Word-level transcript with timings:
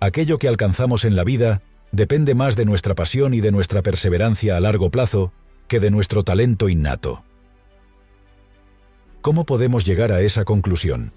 aquello 0.00 0.38
que 0.38 0.48
alcanzamos 0.48 1.04
en 1.04 1.16
la 1.16 1.24
vida 1.24 1.62
depende 1.92 2.34
más 2.34 2.56
de 2.56 2.64
nuestra 2.64 2.94
pasión 2.94 3.34
y 3.34 3.40
de 3.40 3.52
nuestra 3.52 3.82
perseverancia 3.82 4.56
a 4.56 4.60
largo 4.60 4.90
plazo 4.90 5.32
que 5.68 5.80
de 5.80 5.90
nuestro 5.90 6.24
talento 6.24 6.68
innato. 6.68 7.24
¿Cómo 9.20 9.44
podemos 9.44 9.84
llegar 9.84 10.12
a 10.12 10.20
esa 10.20 10.44
conclusión? 10.44 11.12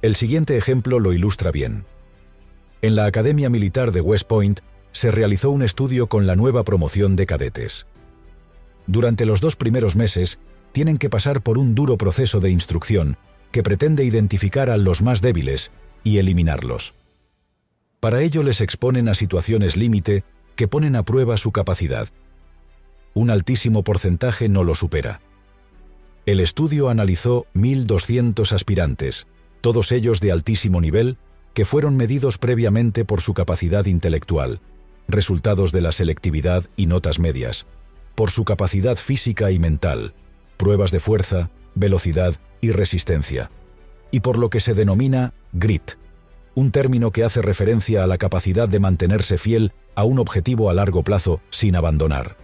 El 0.00 0.16
siguiente 0.16 0.56
ejemplo 0.56 1.00
lo 1.00 1.12
ilustra 1.12 1.50
bien. 1.50 1.84
En 2.82 2.96
la 2.96 3.06
Academia 3.06 3.50
Militar 3.50 3.92
de 3.92 4.00
West 4.00 4.26
Point 4.26 4.60
se 4.92 5.10
realizó 5.10 5.50
un 5.50 5.62
estudio 5.62 6.06
con 6.06 6.26
la 6.26 6.36
nueva 6.36 6.62
promoción 6.62 7.16
de 7.16 7.26
cadetes. 7.26 7.86
Durante 8.86 9.24
los 9.26 9.40
dos 9.40 9.56
primeros 9.56 9.96
meses, 9.96 10.38
tienen 10.72 10.98
que 10.98 11.10
pasar 11.10 11.42
por 11.42 11.58
un 11.58 11.74
duro 11.74 11.96
proceso 11.96 12.40
de 12.40 12.50
instrucción 12.50 13.16
que 13.50 13.62
pretende 13.62 14.04
identificar 14.04 14.70
a 14.70 14.76
los 14.76 15.02
más 15.02 15.20
débiles 15.20 15.72
y 16.02 16.18
eliminarlos. 16.18 16.94
Para 18.04 18.20
ello 18.20 18.42
les 18.42 18.60
exponen 18.60 19.08
a 19.08 19.14
situaciones 19.14 19.78
límite 19.78 20.24
que 20.56 20.68
ponen 20.68 20.94
a 20.94 21.06
prueba 21.06 21.38
su 21.38 21.52
capacidad. 21.52 22.06
Un 23.14 23.30
altísimo 23.30 23.82
porcentaje 23.82 24.50
no 24.50 24.62
lo 24.62 24.74
supera. 24.74 25.22
El 26.26 26.40
estudio 26.40 26.90
analizó 26.90 27.46
1.200 27.54 28.52
aspirantes, 28.52 29.26
todos 29.62 29.90
ellos 29.90 30.20
de 30.20 30.32
altísimo 30.32 30.82
nivel, 30.82 31.16
que 31.54 31.64
fueron 31.64 31.96
medidos 31.96 32.36
previamente 32.36 33.06
por 33.06 33.22
su 33.22 33.32
capacidad 33.32 33.86
intelectual, 33.86 34.60
resultados 35.08 35.72
de 35.72 35.80
la 35.80 35.92
selectividad 35.92 36.66
y 36.76 36.84
notas 36.84 37.18
medias, 37.18 37.64
por 38.14 38.30
su 38.30 38.44
capacidad 38.44 38.96
física 38.96 39.50
y 39.50 39.58
mental, 39.58 40.12
pruebas 40.58 40.90
de 40.90 41.00
fuerza, 41.00 41.48
velocidad 41.74 42.34
y 42.60 42.70
resistencia, 42.70 43.50
y 44.10 44.20
por 44.20 44.36
lo 44.36 44.50
que 44.50 44.60
se 44.60 44.74
denomina 44.74 45.32
grit, 45.54 45.92
un 46.54 46.70
término 46.70 47.10
que 47.10 47.24
hace 47.24 47.42
referencia 47.42 48.04
a 48.04 48.06
la 48.06 48.18
capacidad 48.18 48.68
de 48.68 48.80
mantenerse 48.80 49.38
fiel 49.38 49.72
a 49.94 50.04
un 50.04 50.18
objetivo 50.18 50.70
a 50.70 50.74
largo 50.74 51.02
plazo 51.02 51.40
sin 51.50 51.76
abandonar. 51.76 52.36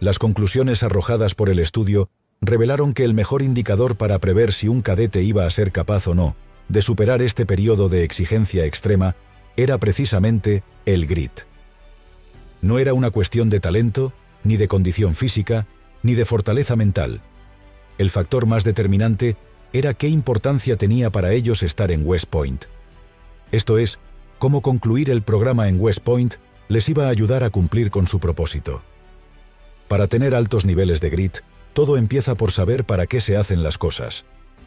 Las 0.00 0.18
conclusiones 0.18 0.82
arrojadas 0.82 1.34
por 1.34 1.48
el 1.48 1.58
estudio 1.58 2.10
revelaron 2.40 2.92
que 2.92 3.04
el 3.04 3.14
mejor 3.14 3.42
indicador 3.42 3.96
para 3.96 4.18
prever 4.18 4.52
si 4.52 4.68
un 4.68 4.82
cadete 4.82 5.22
iba 5.22 5.46
a 5.46 5.50
ser 5.50 5.72
capaz 5.72 6.06
o 6.06 6.14
no 6.14 6.36
de 6.68 6.82
superar 6.82 7.22
este 7.22 7.46
periodo 7.46 7.88
de 7.88 8.04
exigencia 8.04 8.64
extrema 8.64 9.16
era 9.56 9.78
precisamente 9.78 10.62
el 10.84 11.06
grit. 11.06 11.42
No 12.60 12.78
era 12.78 12.94
una 12.94 13.10
cuestión 13.10 13.50
de 13.50 13.60
talento, 13.60 14.12
ni 14.44 14.56
de 14.56 14.68
condición 14.68 15.14
física, 15.14 15.66
ni 16.02 16.14
de 16.14 16.24
fortaleza 16.24 16.76
mental. 16.76 17.20
El 17.98 18.10
factor 18.10 18.46
más 18.46 18.64
determinante 18.64 19.36
era 19.72 19.94
qué 19.94 20.08
importancia 20.08 20.76
tenía 20.76 21.10
para 21.10 21.32
ellos 21.32 21.62
estar 21.62 21.90
en 21.90 22.06
West 22.06 22.26
Point. 22.28 22.64
Esto 23.52 23.78
es, 23.78 23.98
cómo 24.38 24.60
concluir 24.60 25.10
el 25.10 25.22
programa 25.22 25.68
en 25.68 25.80
West 25.80 26.00
Point 26.00 26.34
les 26.68 26.88
iba 26.88 27.06
a 27.06 27.10
ayudar 27.10 27.44
a 27.44 27.50
cumplir 27.50 27.90
con 27.90 28.06
su 28.06 28.18
propósito. 28.18 28.82
Para 29.88 30.08
tener 30.08 30.34
altos 30.34 30.64
niveles 30.64 31.00
de 31.00 31.10
grit, 31.10 31.38
todo 31.72 31.96
empieza 31.96 32.34
por 32.34 32.50
saber 32.50 32.84
para 32.84 33.06
qué 33.06 33.20
se 33.20 33.36
hacen 33.36 33.62
las 33.62 33.78
cosas. 33.78 34.24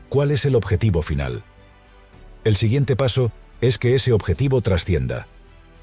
¿Cuál 0.07 0.31
es 0.31 0.45
el 0.45 0.55
objetivo 0.55 1.02
final? 1.02 1.44
El 2.45 2.55
siguiente 2.55 2.95
paso 2.95 3.31
es 3.59 3.77
que 3.77 3.95
ese 3.95 4.13
objetivo 4.13 4.61
trascienda, 4.61 5.27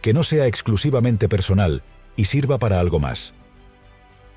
que 0.01 0.15
no 0.15 0.23
sea 0.23 0.47
exclusivamente 0.47 1.29
personal 1.29 1.83
y 2.17 2.25
sirva 2.25 2.59
para 2.59 2.81
algo 2.81 2.99
más. 2.99 3.35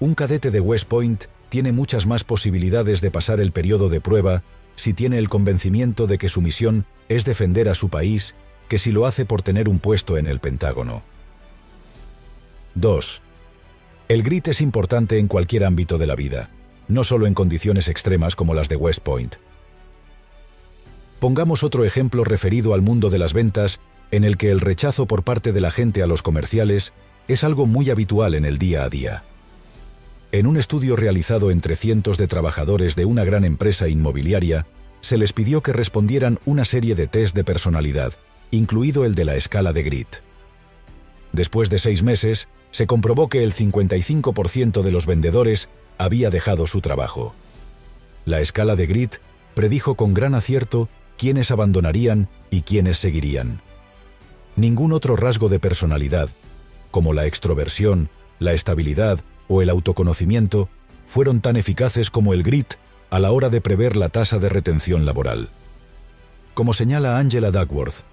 Un 0.02 0.16
cadete 0.16 0.52
de 0.52 0.60
West 0.60 0.88
Point 0.88 1.26
tiene 1.48 1.72
muchas 1.72 2.06
más 2.06 2.24
posibilidades 2.26 3.00
de 3.00 3.10
pasar 3.10 3.40
el 3.40 3.52
periodo 3.52 3.88
de 3.88 4.02
prueba 4.02 4.44
si 4.76 4.94
tiene 4.94 5.18
el 5.18 5.30
convencimiento 5.30 6.08
de 6.08 6.18
que 6.18 6.30
su 6.30 6.42
misión 6.42 6.86
es 7.08 7.26
defender 7.26 7.70
a 7.70 7.76
su 7.76 7.90
país 7.90 8.36
que 8.70 8.78
si 8.78 8.94
lo 8.94 9.06
hace 9.06 9.26
por 9.26 9.42
tener 9.42 9.68
un 9.68 9.80
puesto 9.80 10.18
en 10.18 10.28
el 10.28 10.40
Pentágono. 10.40 11.04
2. 12.76 13.22
El 14.08 14.24
grit 14.24 14.48
es 14.48 14.62
importante 14.62 15.20
en 15.20 15.28
cualquier 15.28 15.66
ámbito 15.66 15.98
de 15.98 16.08
la 16.08 16.16
vida, 16.16 16.50
no 16.88 17.04
solo 17.04 17.28
en 17.28 17.34
condiciones 17.34 17.90
extremas 17.90 18.36
como 18.36 18.54
las 18.54 18.70
de 18.70 18.78
West 18.78 19.02
Point. 19.02 19.36
Pongamos 21.20 21.64
otro 21.64 21.84
ejemplo 21.84 22.24
referido 22.24 22.74
al 22.74 22.82
mundo 22.82 23.10
de 23.10 23.20
las 23.20 23.34
ventas, 23.34 23.82
en 24.12 24.24
el 24.24 24.38
que 24.38 24.52
el 24.52 24.62
rechazo 24.62 25.06
por 25.06 25.24
parte 25.24 25.52
de 25.52 25.62
la 25.62 25.72
gente 25.72 26.02
a 26.02 26.08
los 26.08 26.22
comerciales 26.22 26.94
es 27.28 27.44
algo 27.44 27.66
muy 27.68 27.90
habitual 27.90 28.36
en 28.36 28.46
el 28.46 28.58
día 28.58 28.84
a 28.84 28.90
día. 28.90 29.24
En 30.32 30.48
un 30.48 30.58
estudio 30.58 30.96
realizado 30.96 31.52
entre 31.52 31.76
cientos 31.76 32.18
de 32.18 32.28
trabajadores 32.28 32.96
de 32.96 33.06
una 33.06 33.26
gran 33.26 33.44
empresa 33.46 33.88
inmobiliaria, 33.88 34.66
se 35.02 35.18
les 35.18 35.34
pidió 35.34 35.62
que 35.62 35.74
respondieran 35.74 36.40
una 36.46 36.66
serie 36.66 36.96
de 36.96 37.08
test 37.08 37.36
de 37.36 37.44
personalidad, 37.44 38.14
incluido 38.52 39.06
el 39.06 39.16
de 39.16 39.26
la 39.26 39.36
escala 39.36 39.74
de 39.74 39.84
grit. 39.84 40.08
Después 41.32 41.70
de 41.70 41.80
seis 41.80 42.04
meses, 42.04 42.48
se 42.72 42.88
comprobó 42.88 43.30
que 43.30 43.44
el 43.44 43.54
55% 43.54 44.82
de 44.82 44.92
los 44.92 45.06
vendedores 45.06 45.70
había 45.98 46.30
dejado 46.30 46.68
su 46.68 46.82
trabajo. 46.82 47.34
La 48.26 48.42
escala 48.42 48.76
de 48.76 48.88
grit 48.88 49.16
predijo 49.56 49.96
con 49.96 50.14
gran 50.14 50.36
acierto 50.36 50.90
quiénes 51.18 51.52
abandonarían 51.52 52.30
y 52.50 52.62
quiénes 52.62 52.98
seguirían. 52.98 53.62
Ningún 54.56 54.94
otro 54.94 55.16
rasgo 55.16 55.50
de 55.50 55.60
personalidad, 55.60 56.30
como 56.92 57.14
la 57.14 57.26
extroversión, 57.26 58.10
la 58.40 58.54
estabilidad 58.54 59.20
o 59.48 59.62
el 59.62 59.70
autoconocimiento, 59.70 60.70
fueron 61.06 61.42
tan 61.42 61.56
eficaces 61.56 62.12
como 62.12 62.34
el 62.34 62.44
grit 62.44 62.76
a 63.10 63.20
la 63.20 63.32
hora 63.32 63.50
de 63.50 63.62
prever 63.62 63.96
la 63.96 64.10
tasa 64.10 64.40
de 64.40 64.50
retención 64.50 65.06
laboral. 65.06 65.50
Como 66.54 66.74
señala 66.74 67.18
Angela 67.18 67.52
Duckworth, 67.52 68.04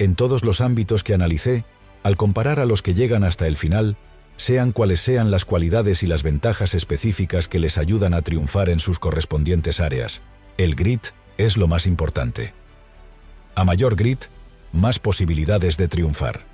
en 0.00 0.14
todos 0.14 0.44
los 0.44 0.62
ámbitos 0.62 1.04
que 1.04 1.12
analicé, 1.12 1.66
al 2.02 2.16
comparar 2.16 2.58
a 2.58 2.64
los 2.64 2.80
que 2.80 2.94
llegan 2.94 3.22
hasta 3.22 3.46
el 3.46 3.58
final, 3.58 3.98
sean 4.38 4.72
cuales 4.72 5.02
sean 5.02 5.30
las 5.30 5.44
cualidades 5.44 6.02
y 6.02 6.06
las 6.06 6.22
ventajas 6.22 6.72
específicas 6.74 7.48
que 7.48 7.58
les 7.58 7.76
ayudan 7.76 8.14
a 8.14 8.22
triunfar 8.22 8.70
en 8.70 8.80
sus 8.80 8.98
correspondientes 8.98 9.78
áreas, 9.78 10.22
el 10.56 10.74
grit 10.74 11.08
es 11.36 11.58
lo 11.58 11.68
más 11.68 11.86
importante. 11.86 12.54
A 13.54 13.64
mayor 13.64 13.94
grit, 13.94 14.24
más 14.72 14.98
posibilidades 14.98 15.76
de 15.76 15.86
triunfar. 15.86 16.46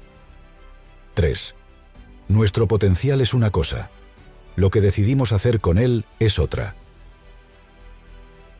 3. 1.14 1.54
Nuestro 2.26 2.66
potencial 2.66 3.20
es 3.20 3.32
una 3.32 3.52
cosa, 3.52 3.90
lo 4.56 4.70
que 4.70 4.80
decidimos 4.80 5.30
hacer 5.30 5.60
con 5.60 5.78
él 5.78 6.04
es 6.18 6.40
otra. 6.40 6.74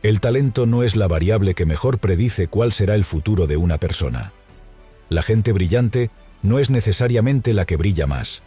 El 0.01 0.21
talento 0.21 0.65
no 0.65 0.83
es 0.83 0.95
la 0.95 1.09
variable 1.09 1.55
que 1.55 1.65
mejor 1.65 1.99
predice 1.99 2.47
cuál 2.47 2.71
será 2.71 2.95
el 2.95 3.03
futuro 3.03 3.47
de 3.47 3.57
una 3.57 3.79
persona. 3.79 4.31
La 5.09 5.23
gente 5.23 5.53
brillante 5.53 6.11
no 6.41 6.59
es 6.59 6.69
necesariamente 6.69 7.53
la 7.53 7.65
que 7.65 7.77
brilla 7.77 8.07
más. 8.07 8.43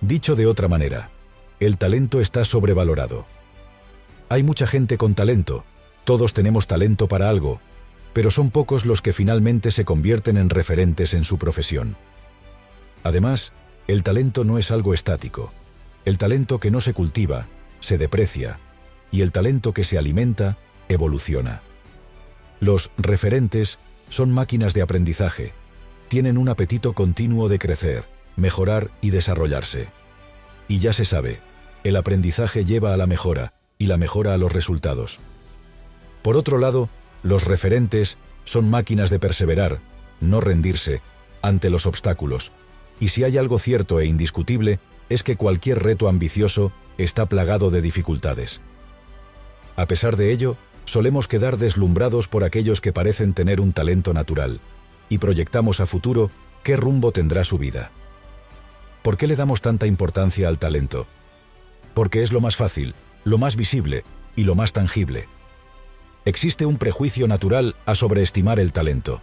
Dicho 0.00 0.36
de 0.36 0.46
otra 0.46 0.68
manera, 0.68 1.10
el 1.60 1.78
talento 1.78 2.20
está 2.20 2.44
sobrevalorado. 2.44 3.26
Hay 4.28 4.42
mucha 4.42 4.66
gente 4.66 4.98
con 4.98 5.14
talento, 5.14 5.64
todos 6.04 6.32
tenemos 6.32 6.66
talento 6.66 7.08
para 7.08 7.28
algo, 7.28 7.60
pero 8.12 8.30
son 8.30 8.50
pocos 8.50 8.86
los 8.86 9.02
que 9.02 9.12
finalmente 9.12 9.70
se 9.70 9.84
convierten 9.84 10.36
en 10.36 10.50
referentes 10.50 11.14
en 11.14 11.24
su 11.24 11.38
profesión. 11.38 11.96
Además, 13.04 13.52
el 13.86 14.02
talento 14.02 14.44
no 14.44 14.58
es 14.58 14.70
algo 14.70 14.94
estático. 14.94 15.52
El 16.04 16.18
talento 16.18 16.60
que 16.60 16.70
no 16.70 16.80
se 16.80 16.94
cultiva, 16.94 17.46
se 17.80 17.98
deprecia, 17.98 18.58
y 19.10 19.22
el 19.22 19.32
talento 19.32 19.72
que 19.72 19.84
se 19.84 19.98
alimenta, 19.98 20.58
evoluciona. 20.88 21.62
Los 22.60 22.90
referentes 22.98 23.78
son 24.08 24.30
máquinas 24.30 24.74
de 24.74 24.82
aprendizaje, 24.82 25.52
tienen 26.08 26.38
un 26.38 26.48
apetito 26.48 26.92
continuo 26.92 27.48
de 27.48 27.58
crecer, 27.58 28.04
mejorar 28.36 28.90
y 29.00 29.10
desarrollarse. 29.10 29.88
Y 30.66 30.80
ya 30.80 30.92
se 30.92 31.04
sabe, 31.04 31.40
el 31.84 31.96
aprendizaje 31.96 32.64
lleva 32.64 32.92
a 32.92 32.96
la 32.96 33.06
mejora 33.06 33.54
y 33.78 33.86
la 33.86 33.96
mejora 33.96 34.34
a 34.34 34.38
los 34.38 34.52
resultados. 34.52 35.20
Por 36.22 36.36
otro 36.36 36.58
lado, 36.58 36.88
los 37.22 37.44
referentes 37.44 38.18
son 38.44 38.68
máquinas 38.68 39.10
de 39.10 39.18
perseverar, 39.18 39.80
no 40.20 40.40
rendirse, 40.40 41.00
ante 41.42 41.70
los 41.70 41.86
obstáculos. 41.86 42.52
Y 43.00 43.08
si 43.08 43.24
hay 43.24 43.38
algo 43.38 43.58
cierto 43.58 44.00
e 44.00 44.06
indiscutible, 44.06 44.80
es 45.08 45.22
que 45.22 45.36
cualquier 45.36 45.82
reto 45.82 46.08
ambicioso 46.08 46.72
está 46.96 47.26
plagado 47.26 47.70
de 47.70 47.80
dificultades. 47.80 48.60
A 49.76 49.86
pesar 49.86 50.16
de 50.16 50.32
ello, 50.32 50.56
solemos 50.84 51.28
quedar 51.28 51.58
deslumbrados 51.58 52.28
por 52.28 52.44
aquellos 52.44 52.80
que 52.80 52.92
parecen 52.92 53.34
tener 53.34 53.60
un 53.60 53.72
talento 53.72 54.12
natural, 54.12 54.60
y 55.08 55.18
proyectamos 55.18 55.80
a 55.80 55.86
futuro 55.86 56.30
qué 56.62 56.76
rumbo 56.76 57.12
tendrá 57.12 57.44
su 57.44 57.58
vida. 57.58 57.90
¿Por 59.02 59.16
qué 59.16 59.26
le 59.26 59.36
damos 59.36 59.60
tanta 59.60 59.86
importancia 59.86 60.48
al 60.48 60.58
talento? 60.58 61.06
Porque 61.94 62.22
es 62.22 62.32
lo 62.32 62.40
más 62.40 62.56
fácil, 62.56 62.94
lo 63.24 63.38
más 63.38 63.56
visible 63.56 64.04
y 64.36 64.44
lo 64.44 64.54
más 64.54 64.72
tangible. 64.72 65.28
Existe 66.24 66.66
un 66.66 66.76
prejuicio 66.76 67.26
natural 67.26 67.74
a 67.86 67.94
sobreestimar 67.94 68.60
el 68.60 68.72
talento. 68.72 69.22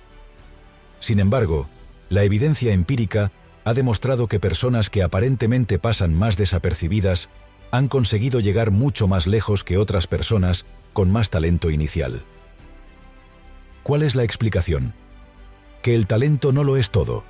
Sin 0.99 1.19
embargo, 1.19 1.67
la 2.09 2.23
evidencia 2.23 2.73
empírica 2.73 3.31
ha 3.63 3.73
demostrado 3.73 4.27
que 4.27 4.39
personas 4.39 4.89
que 4.89 5.03
aparentemente 5.03 5.79
pasan 5.79 6.13
más 6.13 6.37
desapercibidas 6.37 7.29
han 7.71 7.87
conseguido 7.87 8.39
llegar 8.39 8.71
mucho 8.71 9.07
más 9.07 9.27
lejos 9.27 9.63
que 9.63 9.77
otras 9.77 10.07
personas 10.07 10.65
con 10.93 11.11
más 11.11 11.29
talento 11.29 11.69
inicial. 11.69 12.23
¿Cuál 13.83 14.01
es 14.01 14.15
la 14.15 14.23
explicación? 14.23 14.93
Que 15.85 15.93
el 15.93 16.07
talento 16.07 16.51
no 16.51 16.63
lo 16.63 16.77
es 16.77 16.89
todo. 16.89 17.23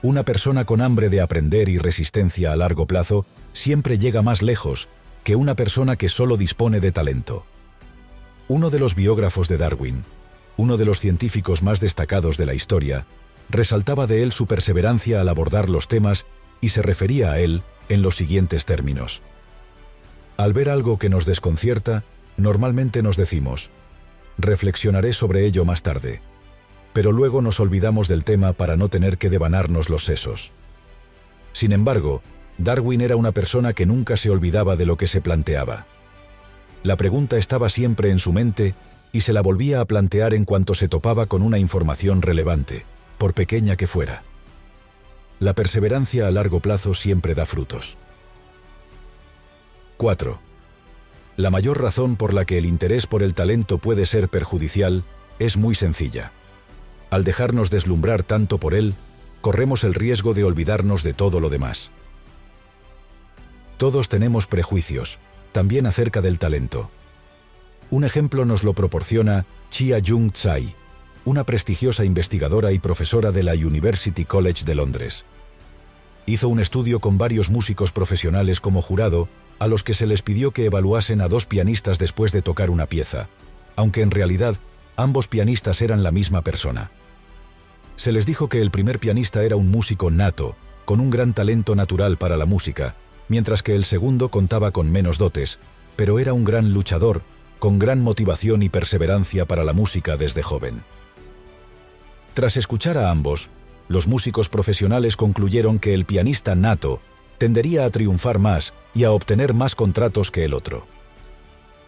Una 0.00 0.22
persona 0.22 0.64
con 0.64 0.80
hambre 0.80 1.08
de 1.08 1.20
aprender 1.20 1.68
y 1.68 1.76
resistencia 1.76 2.52
a 2.52 2.56
largo 2.56 2.86
plazo 2.86 3.26
siempre 3.52 3.98
llega 3.98 4.22
más 4.22 4.42
lejos 4.42 4.88
que 5.24 5.34
una 5.34 5.56
persona 5.56 5.96
que 5.96 6.08
solo 6.08 6.36
dispone 6.36 6.78
de 6.78 6.92
talento. 6.92 7.46
Uno 8.46 8.70
de 8.70 8.78
los 8.78 8.94
biógrafos 8.94 9.48
de 9.48 9.58
Darwin, 9.58 10.04
uno 10.56 10.76
de 10.76 10.84
los 10.84 11.00
científicos 11.00 11.64
más 11.64 11.80
destacados 11.80 12.36
de 12.36 12.46
la 12.46 12.54
historia, 12.54 13.06
resaltaba 13.50 14.06
de 14.06 14.22
él 14.22 14.30
su 14.30 14.46
perseverancia 14.46 15.20
al 15.20 15.28
abordar 15.28 15.68
los 15.68 15.88
temas 15.88 16.26
y 16.60 16.68
se 16.68 16.80
refería 16.80 17.32
a 17.32 17.40
él 17.40 17.64
en 17.88 18.02
los 18.02 18.14
siguientes 18.14 18.66
términos. 18.66 19.20
Al 20.36 20.52
ver 20.52 20.70
algo 20.70 20.96
que 21.00 21.08
nos 21.08 21.26
desconcierta, 21.26 22.04
normalmente 22.36 23.02
nos 23.02 23.16
decimos, 23.16 23.70
reflexionaré 24.38 25.12
sobre 25.12 25.44
ello 25.44 25.64
más 25.64 25.82
tarde, 25.82 26.22
pero 26.94 27.12
luego 27.12 27.42
nos 27.42 27.60
olvidamos 27.60 28.08
del 28.08 28.24
tema 28.24 28.54
para 28.54 28.78
no 28.78 28.88
tener 28.88 29.18
que 29.18 29.28
devanarnos 29.28 29.90
los 29.90 30.04
sesos. 30.04 30.52
Sin 31.52 31.72
embargo, 31.72 32.22
Darwin 32.56 33.00
era 33.00 33.16
una 33.16 33.32
persona 33.32 33.72
que 33.72 33.84
nunca 33.84 34.16
se 34.16 34.30
olvidaba 34.30 34.76
de 34.76 34.86
lo 34.86 34.96
que 34.96 35.08
se 35.08 35.20
planteaba. 35.20 35.86
La 36.84 36.96
pregunta 36.96 37.36
estaba 37.36 37.68
siempre 37.68 38.10
en 38.10 38.20
su 38.20 38.32
mente 38.32 38.76
y 39.12 39.22
se 39.22 39.32
la 39.32 39.42
volvía 39.42 39.80
a 39.80 39.84
plantear 39.84 40.34
en 40.34 40.44
cuanto 40.44 40.74
se 40.74 40.88
topaba 40.88 41.26
con 41.26 41.42
una 41.42 41.58
información 41.58 42.22
relevante, 42.22 42.86
por 43.18 43.34
pequeña 43.34 43.76
que 43.76 43.88
fuera. 43.88 44.22
La 45.40 45.52
perseverancia 45.52 46.28
a 46.28 46.30
largo 46.30 46.60
plazo 46.60 46.94
siempre 46.94 47.34
da 47.34 47.44
frutos. 47.44 47.96
4. 49.96 50.38
La 51.36 51.50
mayor 51.50 51.82
razón 51.82 52.14
por 52.14 52.32
la 52.32 52.44
que 52.44 52.58
el 52.58 52.66
interés 52.66 53.08
por 53.08 53.24
el 53.24 53.34
talento 53.34 53.78
puede 53.78 54.06
ser 54.06 54.28
perjudicial 54.28 55.02
es 55.40 55.56
muy 55.56 55.74
sencilla. 55.74 56.32
Al 57.10 57.24
dejarnos 57.24 57.70
deslumbrar 57.70 58.22
tanto 58.22 58.58
por 58.58 58.74
él, 58.74 58.94
corremos 59.40 59.84
el 59.84 59.94
riesgo 59.94 60.34
de 60.34 60.44
olvidarnos 60.44 61.02
de 61.02 61.14
todo 61.14 61.40
lo 61.40 61.50
demás. 61.50 61.90
Todos 63.76 64.08
tenemos 64.08 64.46
prejuicios, 64.46 65.18
también 65.52 65.86
acerca 65.86 66.22
del 66.22 66.38
talento. 66.38 66.90
Un 67.90 68.04
ejemplo 68.04 68.44
nos 68.44 68.64
lo 68.64 68.72
proporciona 68.72 69.46
Chia 69.70 70.00
Jung 70.04 70.32
Tsai, 70.32 70.74
una 71.24 71.44
prestigiosa 71.44 72.04
investigadora 72.04 72.72
y 72.72 72.78
profesora 72.78 73.32
de 73.32 73.42
la 73.42 73.52
University 73.52 74.24
College 74.24 74.64
de 74.64 74.74
Londres. 74.74 75.24
Hizo 76.26 76.48
un 76.48 76.60
estudio 76.60 77.00
con 77.00 77.18
varios 77.18 77.50
músicos 77.50 77.92
profesionales 77.92 78.60
como 78.60 78.82
jurado 78.82 79.28
a 79.58 79.66
los 79.66 79.84
que 79.84 79.94
se 79.94 80.06
les 80.06 80.22
pidió 80.22 80.52
que 80.52 80.66
evaluasen 80.66 81.20
a 81.20 81.28
dos 81.28 81.46
pianistas 81.46 81.98
después 81.98 82.32
de 82.32 82.42
tocar 82.42 82.70
una 82.70 82.86
pieza, 82.86 83.28
aunque 83.76 84.02
en 84.02 84.10
realidad 84.10 84.56
ambos 84.96 85.28
pianistas 85.28 85.82
eran 85.82 86.02
la 86.02 86.10
misma 86.10 86.42
persona. 86.42 86.90
Se 87.96 88.12
les 88.12 88.26
dijo 88.26 88.48
que 88.48 88.60
el 88.60 88.70
primer 88.70 88.98
pianista 88.98 89.44
era 89.44 89.56
un 89.56 89.70
músico 89.70 90.10
nato, 90.10 90.56
con 90.84 91.00
un 91.00 91.10
gran 91.10 91.32
talento 91.32 91.74
natural 91.74 92.18
para 92.18 92.36
la 92.36 92.46
música, 92.46 92.96
mientras 93.28 93.62
que 93.62 93.74
el 93.74 93.84
segundo 93.84 94.28
contaba 94.28 94.70
con 94.70 94.90
menos 94.90 95.18
dotes, 95.18 95.58
pero 95.96 96.18
era 96.18 96.32
un 96.32 96.44
gran 96.44 96.72
luchador, 96.72 97.22
con 97.58 97.78
gran 97.78 98.02
motivación 98.02 98.62
y 98.62 98.68
perseverancia 98.68 99.46
para 99.46 99.64
la 99.64 99.72
música 99.72 100.16
desde 100.16 100.42
joven. 100.42 100.82
Tras 102.34 102.56
escuchar 102.56 102.98
a 102.98 103.10
ambos, 103.10 103.48
los 103.88 104.06
músicos 104.06 104.48
profesionales 104.48 105.16
concluyeron 105.16 105.78
que 105.78 105.94
el 105.94 106.04
pianista 106.04 106.54
nato 106.54 107.00
tendería 107.38 107.84
a 107.84 107.90
triunfar 107.90 108.38
más 108.38 108.74
y 108.94 109.04
a 109.04 109.12
obtener 109.12 109.54
más 109.54 109.74
contratos 109.74 110.30
que 110.30 110.44
el 110.44 110.54
otro. 110.54 110.86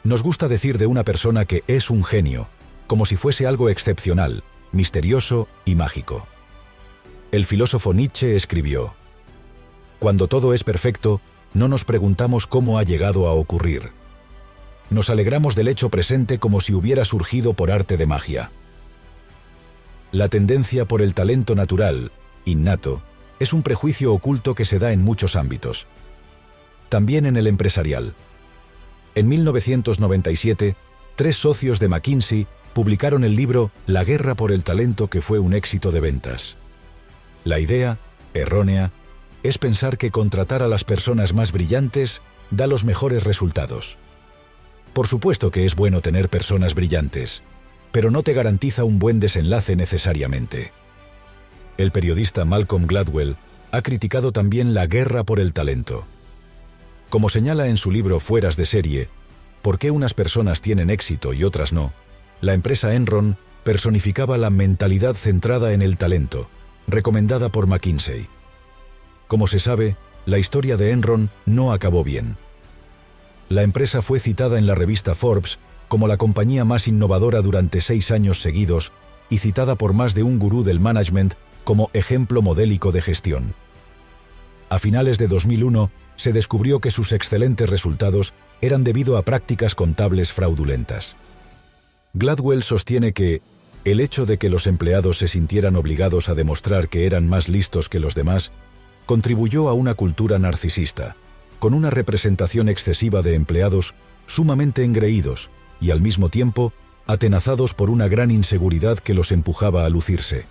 Nos 0.04 0.22
gusta 0.22 0.48
decir 0.48 0.78
de 0.78 0.86
una 0.86 1.02
persona 1.02 1.46
que 1.46 1.64
es 1.66 1.90
un 1.90 2.04
genio, 2.04 2.48
como 2.86 3.06
si 3.06 3.16
fuese 3.16 3.46
algo 3.46 3.68
excepcional, 3.68 4.44
misterioso 4.72 5.48
y 5.64 5.74
mágico. 5.74 6.26
El 7.32 7.44
filósofo 7.44 7.92
Nietzsche 7.92 8.36
escribió, 8.36 8.94
Cuando 9.98 10.28
todo 10.28 10.54
es 10.54 10.64
perfecto, 10.64 11.20
no 11.54 11.68
nos 11.68 11.84
preguntamos 11.84 12.46
cómo 12.46 12.78
ha 12.78 12.82
llegado 12.82 13.28
a 13.28 13.32
ocurrir. 13.32 13.92
Nos 14.90 15.10
alegramos 15.10 15.54
del 15.54 15.68
hecho 15.68 15.90
presente 15.90 16.38
como 16.38 16.60
si 16.60 16.72
hubiera 16.74 17.04
surgido 17.04 17.54
por 17.54 17.70
arte 17.70 17.96
de 17.96 18.06
magia. 18.06 18.50
La 20.12 20.28
tendencia 20.28 20.84
por 20.86 21.02
el 21.02 21.14
talento 21.14 21.54
natural, 21.54 22.12
innato, 22.44 23.02
es 23.40 23.52
un 23.52 23.62
prejuicio 23.62 24.14
oculto 24.14 24.54
que 24.54 24.64
se 24.64 24.78
da 24.78 24.92
en 24.92 25.02
muchos 25.02 25.34
ámbitos. 25.34 25.86
También 26.88 27.26
en 27.26 27.36
el 27.36 27.48
empresarial. 27.48 28.14
En 29.14 29.28
1997, 29.28 30.76
tres 31.16 31.36
socios 31.36 31.80
de 31.80 31.88
McKinsey 31.88 32.46
publicaron 32.76 33.24
el 33.24 33.36
libro 33.36 33.70
La 33.86 34.04
guerra 34.04 34.34
por 34.34 34.52
el 34.52 34.62
talento 34.62 35.08
que 35.08 35.22
fue 35.22 35.38
un 35.38 35.54
éxito 35.54 35.92
de 35.92 36.00
ventas. 36.00 36.58
La 37.42 37.58
idea, 37.58 37.98
errónea, 38.34 38.92
es 39.42 39.56
pensar 39.56 39.96
que 39.96 40.10
contratar 40.10 40.62
a 40.62 40.68
las 40.68 40.84
personas 40.84 41.32
más 41.32 41.52
brillantes 41.52 42.20
da 42.50 42.66
los 42.66 42.84
mejores 42.84 43.24
resultados. 43.24 43.96
Por 44.92 45.06
supuesto 45.06 45.50
que 45.50 45.64
es 45.64 45.74
bueno 45.74 46.02
tener 46.02 46.28
personas 46.28 46.74
brillantes, 46.74 47.42
pero 47.92 48.10
no 48.10 48.22
te 48.22 48.34
garantiza 48.34 48.84
un 48.84 48.98
buen 48.98 49.20
desenlace 49.20 49.74
necesariamente. 49.74 50.70
El 51.78 51.92
periodista 51.92 52.44
Malcolm 52.44 52.86
Gladwell 52.86 53.38
ha 53.72 53.80
criticado 53.80 54.32
también 54.32 54.74
la 54.74 54.86
guerra 54.86 55.24
por 55.24 55.40
el 55.40 55.54
talento. 55.54 56.04
Como 57.08 57.30
señala 57.30 57.68
en 57.68 57.78
su 57.78 57.90
libro 57.90 58.20
Fueras 58.20 58.58
de 58.58 58.66
serie, 58.66 59.08
¿Por 59.62 59.78
qué 59.78 59.90
unas 59.90 60.14
personas 60.14 60.60
tienen 60.60 60.90
éxito 60.90 61.32
y 61.32 61.42
otras 61.42 61.72
no? 61.72 61.92
La 62.40 62.54
empresa 62.54 62.94
Enron 62.94 63.36
personificaba 63.64 64.38
la 64.38 64.50
mentalidad 64.50 65.14
centrada 65.14 65.72
en 65.72 65.82
el 65.82 65.96
talento, 65.96 66.48
recomendada 66.86 67.50
por 67.50 67.66
McKinsey. 67.66 68.28
Como 69.26 69.46
se 69.46 69.58
sabe, 69.58 69.96
la 70.26 70.38
historia 70.38 70.76
de 70.76 70.90
Enron 70.90 71.30
no 71.46 71.72
acabó 71.72 72.04
bien. 72.04 72.36
La 73.48 73.62
empresa 73.62 74.02
fue 74.02 74.20
citada 74.20 74.58
en 74.58 74.66
la 74.66 74.74
revista 74.74 75.14
Forbes 75.14 75.58
como 75.88 76.08
la 76.08 76.16
compañía 76.16 76.64
más 76.64 76.88
innovadora 76.88 77.42
durante 77.42 77.80
seis 77.80 78.10
años 78.10 78.42
seguidos 78.42 78.92
y 79.30 79.38
citada 79.38 79.76
por 79.76 79.92
más 79.92 80.14
de 80.14 80.22
un 80.22 80.38
gurú 80.38 80.62
del 80.62 80.80
management 80.80 81.34
como 81.64 81.90
ejemplo 81.92 82.42
modélico 82.42 82.92
de 82.92 83.02
gestión. 83.02 83.54
A 84.68 84.78
finales 84.78 85.18
de 85.18 85.28
2001, 85.28 85.90
se 86.16 86.32
descubrió 86.32 86.80
que 86.80 86.90
sus 86.90 87.12
excelentes 87.12 87.68
resultados 87.70 88.34
eran 88.60 88.84
debido 88.84 89.16
a 89.16 89.22
prácticas 89.22 89.74
contables 89.74 90.32
fraudulentas. 90.32 91.16
Gladwell 92.18 92.62
sostiene 92.62 93.12
que 93.12 93.42
el 93.84 94.00
hecho 94.00 94.24
de 94.24 94.38
que 94.38 94.48
los 94.48 94.66
empleados 94.66 95.18
se 95.18 95.28
sintieran 95.28 95.76
obligados 95.76 96.30
a 96.30 96.34
demostrar 96.34 96.88
que 96.88 97.04
eran 97.04 97.28
más 97.28 97.50
listos 97.50 97.90
que 97.90 98.00
los 98.00 98.14
demás 98.14 98.52
contribuyó 99.04 99.68
a 99.68 99.74
una 99.74 99.92
cultura 99.92 100.38
narcisista, 100.38 101.14
con 101.58 101.74
una 101.74 101.90
representación 101.90 102.70
excesiva 102.70 103.20
de 103.20 103.34
empleados 103.34 103.94
sumamente 104.24 104.82
engreídos 104.82 105.50
y 105.78 105.90
al 105.90 106.00
mismo 106.00 106.30
tiempo 106.30 106.72
atenazados 107.06 107.74
por 107.74 107.90
una 107.90 108.08
gran 108.08 108.30
inseguridad 108.30 108.98
que 108.98 109.12
los 109.12 109.30
empujaba 109.30 109.84
a 109.84 109.90
lucirse. 109.90 110.46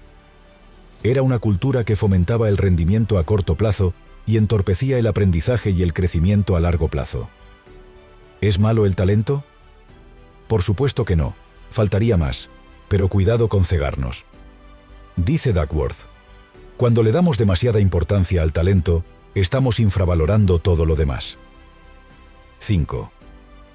Era 1.02 1.24
una 1.24 1.40
cultura 1.40 1.84
que 1.84 1.96
fomentaba 1.96 2.48
el 2.48 2.58
rendimiento 2.58 3.18
a 3.18 3.24
corto 3.24 3.56
plazo 3.56 3.96
y 4.28 4.38
entorpecía 4.38 5.00
el 5.00 5.08
aprendizaje 5.08 5.72
y 5.72 5.82
el 5.82 5.94
crecimiento 5.94 6.56
a 6.56 6.60
largo 6.60 6.90
plazo. 6.90 7.28
¿Es 8.40 8.60
malo 8.60 8.86
el 8.86 8.96
talento? 8.96 9.44
Por 10.48 10.62
supuesto 10.62 11.06
que 11.06 11.16
no, 11.16 11.36
faltaría 11.70 12.18
más, 12.18 12.50
pero 12.88 13.08
cuidado 13.08 13.50
con 13.50 13.66
cegarnos. 13.66 14.26
Dice 15.16 15.54
Duckworth, 15.54 16.08
cuando 16.78 17.04
le 17.04 17.12
damos 17.12 17.38
demasiada 17.38 17.80
importancia 17.80 18.42
al 18.42 18.52
talento, 18.52 19.06
estamos 19.34 19.80
infravalorando 19.80 20.60
todo 20.60 20.86
lo 20.86 20.96
demás. 20.96 21.38
5. 22.60 23.12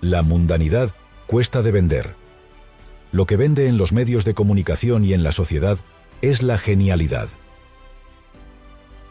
La 0.01 0.23
mundanidad 0.23 0.95
cuesta 1.27 1.63
de 1.63 1.73
vender. 1.73 2.15
Lo 3.13 3.27
que 3.27 3.37
vende 3.37 3.69
en 3.69 3.77
los 3.77 3.93
medios 3.93 4.25
de 4.25 4.35
comunicación 4.35 5.05
y 5.05 5.13
en 5.15 5.23
la 5.23 5.33
sociedad 5.33 5.79
es 6.23 6.43
la 6.43 6.59
genialidad. 6.59 7.29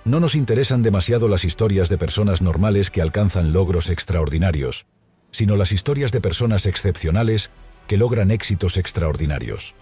No 0.06 0.20
nos 0.20 0.36
interesan 0.36 0.82
demasiado 0.82 1.28
las 1.28 1.44
historias 1.44 1.90
de 1.90 1.98
personas 1.98 2.42
normales 2.42 2.90
que 2.90 3.02
alcanzan 3.02 3.54
logros 3.54 3.90
extraordinarios, 3.90 4.86
sino 5.32 5.56
las 5.56 5.72
historias 5.72 6.12
de 6.12 6.22
personas 6.22 6.66
excepcionales 6.66 7.52
que 7.90 7.98
logran 7.98 8.30
éxitos 8.30 8.78
extraordinarios. 8.78 9.74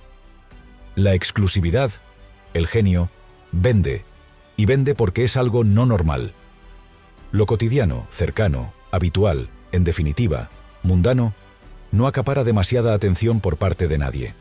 La 0.96 1.14
exclusividad, 1.14 1.92
el 2.54 2.66
genio, 2.66 3.12
vende, 3.52 4.06
y 4.56 4.66
vende 4.66 4.96
porque 4.96 5.26
es 5.26 5.36
algo 5.36 5.66
no 5.66 5.86
normal. 5.86 6.34
Lo 7.34 7.46
cotidiano, 7.46 8.08
cercano, 8.10 8.74
habitual, 8.92 9.50
en 9.74 9.84
definitiva, 9.84 10.50
mundano, 10.84 11.34
no 11.92 12.08
acapara 12.08 12.46
demasiada 12.46 12.94
atención 12.94 13.42
por 13.42 13.58
parte 13.58 13.90
de 13.90 13.98
nadie. 13.98 14.36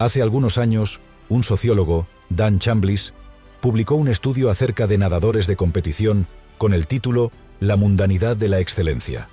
Hace 0.00 0.20
algunos 0.20 0.58
años, 0.58 1.00
un 1.28 1.44
sociólogo, 1.44 2.08
Dan 2.30 2.58
Chambliss, 2.58 3.14
publicó 3.60 3.94
un 3.94 4.08
estudio 4.08 4.50
acerca 4.50 4.88
de 4.88 4.98
nadadores 4.98 5.46
de 5.46 5.54
competición 5.54 6.26
con 6.58 6.74
el 6.74 6.88
título 6.88 7.30
La 7.60 7.76
mundanidad 7.76 8.36
de 8.36 8.48
la 8.48 8.58
excelencia. 8.58 9.28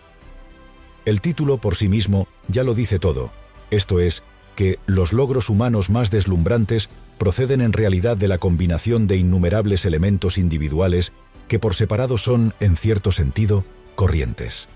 El 1.05 1.21
título 1.21 1.57
por 1.57 1.75
sí 1.75 1.89
mismo 1.89 2.27
ya 2.47 2.63
lo 2.63 2.73
dice 2.73 2.99
todo, 2.99 3.31
esto 3.71 3.99
es, 3.99 4.23
que 4.55 4.79
los 4.85 5.13
logros 5.13 5.49
humanos 5.49 5.89
más 5.89 6.11
deslumbrantes 6.11 6.89
proceden 7.17 7.61
en 7.61 7.73
realidad 7.73 8.17
de 8.17 8.27
la 8.27 8.37
combinación 8.37 9.07
de 9.07 9.17
innumerables 9.17 9.85
elementos 9.85 10.37
individuales 10.37 11.11
que 11.47 11.59
por 11.59 11.75
separado 11.75 12.17
son, 12.17 12.53
en 12.59 12.77
cierto 12.77 13.11
sentido, 13.11 13.65
corrientes. 13.95 14.69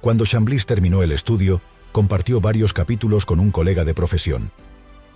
Cuando 0.00 0.26
Chamblis 0.26 0.66
terminó 0.66 1.02
el 1.02 1.12
estudio, 1.12 1.60
compartió 1.92 2.40
varios 2.40 2.72
capítulos 2.72 3.26
con 3.26 3.40
un 3.40 3.50
colega 3.50 3.84
de 3.84 3.94
profesión. 3.94 4.50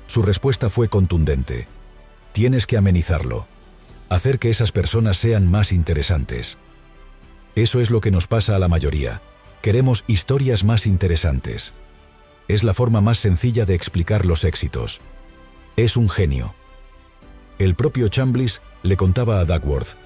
Su 0.07 0.23
respuesta 0.23 0.69
fue 0.69 0.89
contundente. 0.89 1.69
Tienes 2.33 2.67
que 2.67 2.77
amenizarlo. 2.77 3.47
Hacer 4.09 4.39
que 4.39 4.51
esas 4.51 4.73
personas 4.73 5.17
sean 5.17 5.51
más 5.51 5.73
interesantes. 5.73 6.59
Eso 7.55 7.81
es 7.81 7.91
lo 7.91 8.01
que 8.01 8.11
nos 8.11 8.27
pasa 8.27 8.57
a 8.57 8.59
la 8.59 8.69
mayoría. 8.69 9.21
Queremos 9.63 10.03
historias 10.09 10.65
más 10.65 10.89
interesantes. 10.89 11.73
Es 12.49 12.65
la 12.65 12.75
forma 12.75 13.01
más 13.01 13.19
sencilla 13.19 13.65
de 13.65 13.77
explicar 13.77 14.27
los 14.27 14.43
éxitos. 14.43 15.01
Es 15.77 15.97
un 15.97 16.09
genio. 16.09 16.53
El 17.61 17.77
propio 17.77 18.09
Chamblis 18.09 18.61
le 18.83 18.97
contaba 18.97 19.39
a 19.39 19.45
Duckworth. 19.45 19.97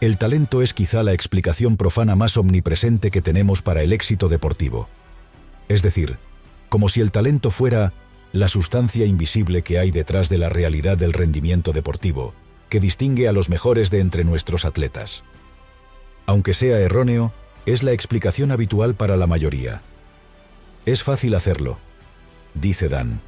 El 0.00 0.18
talento 0.18 0.62
es 0.62 0.72
quizá 0.72 1.02
la 1.02 1.14
explicación 1.14 1.76
profana 1.76 2.14
más 2.14 2.36
omnipresente 2.36 3.10
que 3.10 3.22
tenemos 3.22 3.60
para 3.60 3.82
el 3.82 3.92
éxito 3.92 4.28
deportivo. 4.28 4.88
Es 5.68 5.82
decir, 5.82 6.18
como 6.68 6.88
si 6.88 7.00
el 7.00 7.10
talento 7.10 7.50
fuera 7.50 7.92
la 8.30 8.46
sustancia 8.46 9.04
invisible 9.04 9.62
que 9.62 9.80
hay 9.80 9.90
detrás 9.90 10.28
de 10.28 10.38
la 10.38 10.48
realidad 10.48 10.96
del 10.96 11.12
rendimiento 11.12 11.72
deportivo, 11.72 12.34
que 12.68 12.78
distingue 12.78 13.26
a 13.26 13.32
los 13.32 13.48
mejores 13.48 13.90
de 13.90 13.98
entre 13.98 14.22
nuestros 14.22 14.64
atletas. 14.64 15.24
Aunque 16.26 16.54
sea 16.54 16.78
erróneo, 16.78 17.32
es 17.66 17.82
la 17.82 17.92
explicación 17.92 18.52
habitual 18.52 18.94
para 18.94 19.16
la 19.16 19.26
mayoría. 19.26 19.82
Es 20.86 21.02
fácil 21.02 21.34
hacerlo, 21.34 21.78
dice 22.54 22.88
Dan 22.88 23.20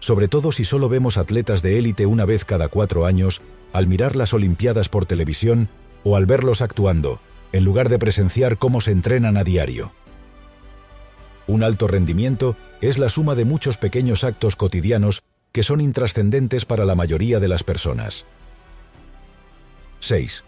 sobre 0.00 0.28
todo 0.28 0.50
si 0.50 0.64
solo 0.64 0.88
vemos 0.88 1.18
atletas 1.18 1.62
de 1.62 1.78
élite 1.78 2.06
una 2.06 2.24
vez 2.24 2.44
cada 2.44 2.68
cuatro 2.68 3.04
años, 3.04 3.42
al 3.72 3.86
mirar 3.86 4.16
las 4.16 4.32
Olimpiadas 4.32 4.88
por 4.88 5.06
televisión 5.06 5.68
o 6.02 6.16
al 6.16 6.26
verlos 6.26 6.62
actuando, 6.62 7.20
en 7.52 7.64
lugar 7.64 7.90
de 7.90 7.98
presenciar 7.98 8.56
cómo 8.56 8.80
se 8.80 8.90
entrenan 8.90 9.36
a 9.36 9.44
diario. 9.44 9.92
Un 11.46 11.62
alto 11.62 11.86
rendimiento 11.86 12.56
es 12.80 12.98
la 12.98 13.10
suma 13.10 13.34
de 13.34 13.44
muchos 13.44 13.76
pequeños 13.76 14.24
actos 14.24 14.56
cotidianos 14.56 15.22
que 15.52 15.62
son 15.62 15.80
intrascendentes 15.80 16.64
para 16.64 16.84
la 16.84 16.94
mayoría 16.94 17.38
de 17.38 17.48
las 17.48 17.62
personas. 17.62 18.24
6. 19.98 20.44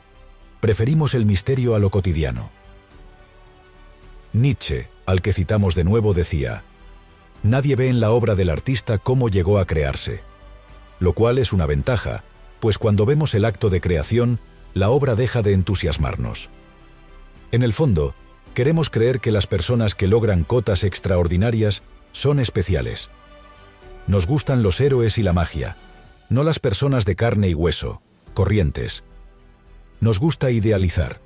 Preferimos 0.61 1.15
el 1.15 1.27
misterio 1.27 1.75
a 1.75 1.79
lo 1.79 1.91
cotidiano. 1.91 2.51
Nietzsche, 4.33 4.89
al 5.05 5.21
que 5.21 5.33
citamos 5.33 5.75
de 5.75 5.85
nuevo, 5.85 6.15
decía, 6.15 6.65
nadie 7.43 7.77
ve 7.77 7.89
en 7.89 8.01
la 8.01 8.11
obra 8.11 8.35
del 8.35 8.51
artista 8.51 8.99
cómo 8.99 9.29
llegó 9.29 9.59
a 9.59 9.67
crearse. 9.67 10.23
Lo 11.01 11.13
cual 11.13 11.39
es 11.39 11.53
una 11.53 11.67
ventaja, 11.67 12.25
pues 12.61 12.79
cuando 12.79 13.05
vemos 13.05 13.35
el 13.35 13.45
acto 13.45 13.69
de 13.71 13.81
creación, 13.81 14.39
la 14.75 14.91
obra 14.91 15.15
deja 15.17 15.43
de 15.43 15.53
entusiasmarnos. 15.53 16.49
En 17.51 17.63
el 17.63 17.73
fondo, 17.73 18.15
queremos 18.55 18.89
creer 18.89 19.21
que 19.21 19.33
las 19.33 19.47
personas 19.47 19.95
que 19.95 20.09
logran 20.09 20.45
cotas 20.45 20.85
extraordinarias 20.85 21.83
son 22.13 22.41
especiales. 22.41 23.11
Nos 24.07 24.27
gustan 24.27 24.63
los 24.63 24.81
héroes 24.81 25.19
y 25.19 25.23
la 25.23 25.33
magia, 25.33 25.77
no 26.29 26.45
las 26.45 26.59
personas 26.59 27.05
de 27.05 27.17
carne 27.17 27.49
y 27.49 27.55
hueso, 27.55 28.01
corrientes. 28.33 29.05
Nos 30.01 30.19
gusta 30.19 30.51
idealizar. 30.51 31.21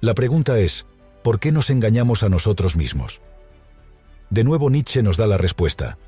La 0.00 0.14
pregunta 0.14 0.58
es, 0.58 0.84
¿por 1.22 1.40
qué 1.40 1.52
nos 1.52 1.70
engañamos 1.70 2.22
a 2.22 2.28
nosotros 2.28 2.76
mismos? 2.76 3.20
De 4.30 4.44
nuevo 4.44 4.70
Nietzsche 4.70 5.02
nos 5.02 5.16
da 5.16 5.26
la 5.26 5.38
respuesta. 5.38 5.98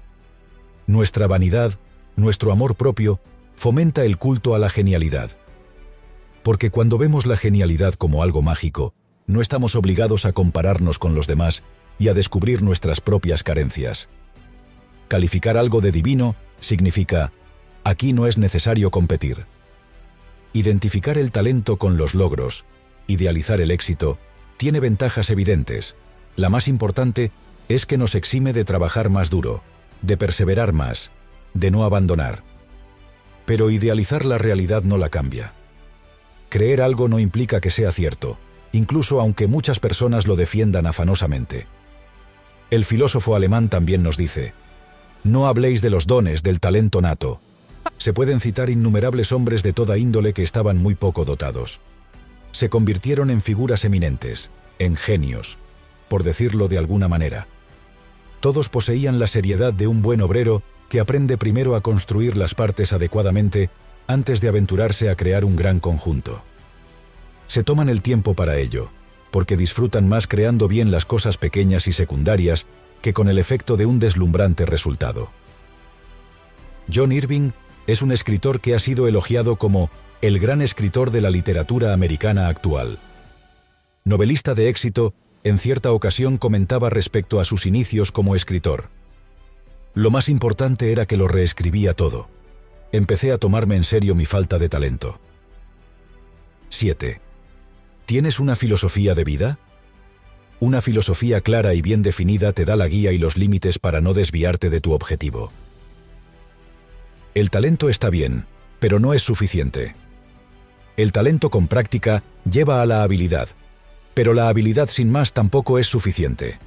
Nuestra 0.86 1.26
vanidad, 1.26 1.78
nuestro 2.16 2.52
amor 2.52 2.74
propio, 2.74 3.20
fomenta 3.56 4.04
el 4.04 4.18
culto 4.18 4.54
a 4.54 4.58
la 4.58 4.70
genialidad. 4.70 5.30
Porque 6.42 6.70
cuando 6.70 6.98
vemos 6.98 7.26
la 7.26 7.36
genialidad 7.36 7.94
como 7.94 8.22
algo 8.22 8.42
mágico, 8.42 8.94
no 9.26 9.40
estamos 9.40 9.74
obligados 9.74 10.26
a 10.26 10.32
compararnos 10.32 10.98
con 10.98 11.14
los 11.14 11.26
demás 11.26 11.62
y 11.98 12.08
a 12.08 12.14
descubrir 12.14 12.62
nuestras 12.62 13.00
propias 13.00 13.42
carencias. 13.42 14.08
Calificar 15.08 15.56
algo 15.56 15.80
de 15.80 15.92
divino 15.92 16.34
significa, 16.60 17.32
aquí 17.84 18.12
no 18.12 18.26
es 18.26 18.36
necesario 18.36 18.90
competir. 18.90 19.46
Identificar 20.52 21.18
el 21.18 21.30
talento 21.30 21.78
con 21.78 21.96
los 21.96 22.14
logros, 22.14 22.64
idealizar 23.06 23.60
el 23.60 23.70
éxito, 23.70 24.18
tiene 24.56 24.80
ventajas 24.80 25.30
evidentes. 25.30 25.96
La 26.36 26.48
más 26.48 26.68
importante 26.68 27.32
es 27.68 27.86
que 27.86 27.98
nos 27.98 28.14
exime 28.14 28.52
de 28.52 28.64
trabajar 28.64 29.10
más 29.10 29.30
duro, 29.30 29.62
de 30.02 30.16
perseverar 30.16 30.72
más, 30.72 31.10
de 31.54 31.70
no 31.70 31.84
abandonar. 31.84 32.42
Pero 33.46 33.70
idealizar 33.70 34.24
la 34.24 34.38
realidad 34.38 34.82
no 34.82 34.98
la 34.98 35.08
cambia. 35.08 35.52
Creer 36.48 36.82
algo 36.82 37.08
no 37.08 37.18
implica 37.18 37.60
que 37.60 37.70
sea 37.70 37.92
cierto, 37.92 38.38
incluso 38.72 39.20
aunque 39.20 39.46
muchas 39.46 39.80
personas 39.80 40.26
lo 40.26 40.36
defiendan 40.36 40.86
afanosamente. 40.86 41.66
El 42.70 42.84
filósofo 42.84 43.36
alemán 43.36 43.68
también 43.68 44.02
nos 44.02 44.16
dice, 44.16 44.54
no 45.24 45.46
habléis 45.46 45.80
de 45.80 45.90
los 45.90 46.06
dones 46.06 46.42
del 46.42 46.60
talento 46.60 47.00
nato. 47.00 47.40
Se 47.98 48.12
pueden 48.12 48.40
citar 48.40 48.70
innumerables 48.70 49.32
hombres 49.32 49.62
de 49.62 49.72
toda 49.72 49.98
índole 49.98 50.32
que 50.32 50.42
estaban 50.42 50.76
muy 50.76 50.94
poco 50.94 51.24
dotados. 51.24 51.80
Se 52.54 52.68
convirtieron 52.68 53.30
en 53.30 53.42
figuras 53.42 53.84
eminentes, 53.84 54.52
en 54.78 54.94
genios, 54.94 55.58
por 56.08 56.22
decirlo 56.22 56.68
de 56.68 56.78
alguna 56.78 57.08
manera. 57.08 57.48
Todos 58.38 58.68
poseían 58.68 59.18
la 59.18 59.26
seriedad 59.26 59.74
de 59.74 59.88
un 59.88 60.02
buen 60.02 60.20
obrero 60.20 60.62
que 60.88 61.00
aprende 61.00 61.36
primero 61.36 61.74
a 61.74 61.80
construir 61.80 62.36
las 62.36 62.54
partes 62.54 62.92
adecuadamente 62.92 63.70
antes 64.06 64.40
de 64.40 64.46
aventurarse 64.46 65.10
a 65.10 65.16
crear 65.16 65.44
un 65.44 65.56
gran 65.56 65.80
conjunto. 65.80 66.44
Se 67.48 67.64
toman 67.64 67.88
el 67.88 68.02
tiempo 68.02 68.34
para 68.34 68.56
ello, 68.56 68.88
porque 69.32 69.56
disfrutan 69.56 70.06
más 70.06 70.28
creando 70.28 70.68
bien 70.68 70.92
las 70.92 71.06
cosas 71.06 71.38
pequeñas 71.38 71.88
y 71.88 71.92
secundarias 71.92 72.68
que 73.02 73.12
con 73.12 73.28
el 73.28 73.38
efecto 73.38 73.76
de 73.76 73.86
un 73.86 73.98
deslumbrante 73.98 74.64
resultado. 74.64 75.28
John 76.92 77.10
Irving 77.10 77.50
es 77.88 78.00
un 78.00 78.12
escritor 78.12 78.60
que 78.60 78.76
ha 78.76 78.78
sido 78.78 79.08
elogiado 79.08 79.56
como 79.56 79.90
el 80.26 80.38
gran 80.38 80.62
escritor 80.62 81.10
de 81.10 81.20
la 81.20 81.28
literatura 81.28 81.92
americana 81.92 82.48
actual. 82.48 82.98
Novelista 84.04 84.54
de 84.54 84.70
éxito 84.70 85.12
en 85.42 85.58
cierta 85.58 85.92
ocasión 85.92 86.38
comentaba 86.38 86.88
respecto 86.88 87.40
a 87.40 87.44
sus 87.44 87.66
inicios 87.66 88.10
como 88.10 88.34
escritor. 88.34 88.88
Lo 89.92 90.10
más 90.10 90.30
importante 90.30 90.92
era 90.92 91.04
que 91.04 91.18
lo 91.18 91.28
reescribía 91.28 91.92
todo. 91.92 92.30
Empecé 92.90 93.32
a 93.32 93.36
tomarme 93.36 93.76
en 93.76 93.84
serio 93.84 94.14
mi 94.14 94.24
falta 94.24 94.56
de 94.56 94.70
talento. 94.70 95.20
7. 96.70 97.20
¿Tienes 98.06 98.40
una 98.40 98.56
filosofía 98.56 99.14
de 99.14 99.24
vida? 99.24 99.58
Una 100.58 100.80
filosofía 100.80 101.42
clara 101.42 101.74
y 101.74 101.82
bien 101.82 102.00
definida 102.02 102.54
te 102.54 102.64
da 102.64 102.76
la 102.76 102.88
guía 102.88 103.12
y 103.12 103.18
los 103.18 103.36
límites 103.36 103.78
para 103.78 104.00
no 104.00 104.14
desviarte 104.14 104.70
de 104.70 104.80
tu 104.80 104.94
objetivo. 104.94 105.52
El 107.34 107.50
talento 107.50 107.90
está 107.90 108.08
bien, 108.08 108.46
pero 108.80 108.98
no 109.00 109.12
es 109.12 109.20
suficiente. 109.20 109.94
El 110.96 111.10
talento 111.10 111.50
con 111.50 111.66
práctica 111.66 112.22
lleva 112.48 112.80
a 112.80 112.86
la 112.86 113.02
habilidad, 113.02 113.48
pero 114.14 114.32
la 114.32 114.48
habilidad 114.48 114.88
sin 114.88 115.10
más 115.10 115.32
tampoco 115.32 115.78
es 115.78 115.88
suficiente. 115.88 116.58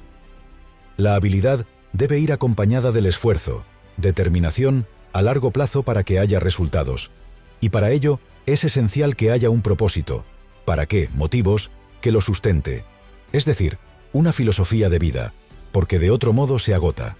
La 0.98 1.14
habilidad 1.14 1.64
debe 1.94 2.18
ir 2.18 2.32
acompañada 2.32 2.92
del 2.92 3.06
esfuerzo, 3.06 3.64
determinación 3.96 4.86
a 5.14 5.22
largo 5.22 5.50
plazo 5.50 5.82
para 5.82 6.04
que 6.04 6.18
haya 6.18 6.40
resultados, 6.40 7.10
y 7.60 7.70
para 7.70 7.90
ello 7.90 8.20
es 8.44 8.64
esencial 8.64 9.16
que 9.16 9.30
haya 9.30 9.48
un 9.48 9.62
propósito, 9.62 10.24
para 10.66 10.84
qué, 10.86 11.08
motivos, 11.14 11.70
que 12.02 12.12
lo 12.12 12.20
sustente, 12.20 12.84
es 13.32 13.46
decir, 13.46 13.78
una 14.12 14.32
filosofía 14.32 14.90
de 14.90 14.98
vida, 14.98 15.32
porque 15.72 15.98
de 15.98 16.10
otro 16.10 16.34
modo 16.34 16.58
se 16.58 16.74
agota. 16.74 17.16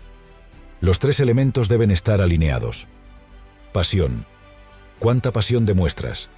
Los 0.81 0.99
tres 0.99 1.21
elementos 1.21 1.69
deben 1.69 1.91
estar 1.91 2.21
alineados. 2.21 2.87
Pasión. 3.73 4.27
¿Cuánta 4.99 5.33
pasión 5.33 5.67
demuestras? 5.67 6.29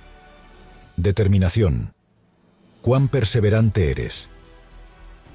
Determinación. 1.03 1.95
¿Cuán 2.83 3.09
perseverante 3.09 3.91
eres? 3.91 4.29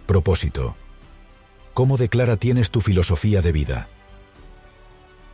Propósito. 0.05 0.75
¿Cómo 1.73 1.97
declara 1.97 2.37
tienes 2.37 2.69
tu 2.69 2.81
filosofía 2.81 3.41
de 3.41 3.51
vida? 3.51 3.87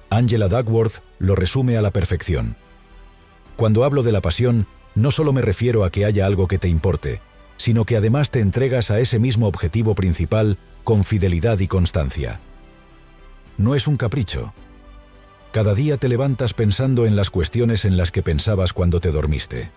Angela 0.10 0.48
Duckworth 0.48 1.04
lo 1.20 1.36
resume 1.36 1.76
a 1.76 1.82
la 1.82 1.92
perfección. 1.92 2.56
Cuando 3.58 3.84
hablo 3.84 4.04
de 4.04 4.14
la 4.14 4.22
pasión, 4.22 4.68
no 4.96 5.12
solo 5.12 5.34
me 5.34 5.42
refiero 5.42 5.84
a 5.84 5.92
que 5.92 6.06
haya 6.06 6.28
algo 6.28 6.48
que 6.48 6.60
te 6.60 6.70
importe, 6.70 7.20
sino 7.58 7.84
que 7.84 7.98
además 7.98 8.32
te 8.32 8.40
entregas 8.40 8.90
a 8.90 9.02
ese 9.02 9.20
mismo 9.20 9.48
objetivo 9.48 9.96
principal 9.96 10.58
con 10.86 11.04
fidelidad 11.04 11.60
y 11.60 11.68
constancia. 11.68 12.40
No 13.58 13.76
es 13.76 13.86
un 13.86 13.98
capricho. 13.98 14.54
Cada 15.52 15.76
día 15.76 15.98
te 15.98 16.08
levantas 16.08 16.54
pensando 16.54 17.06
en 17.06 17.18
las 17.18 17.30
cuestiones 17.32 17.84
en 17.84 17.98
las 17.98 18.14
que 18.14 18.24
pensabas 18.24 18.72
cuando 18.72 19.02
te 19.02 19.12
dormiste. 19.12 19.72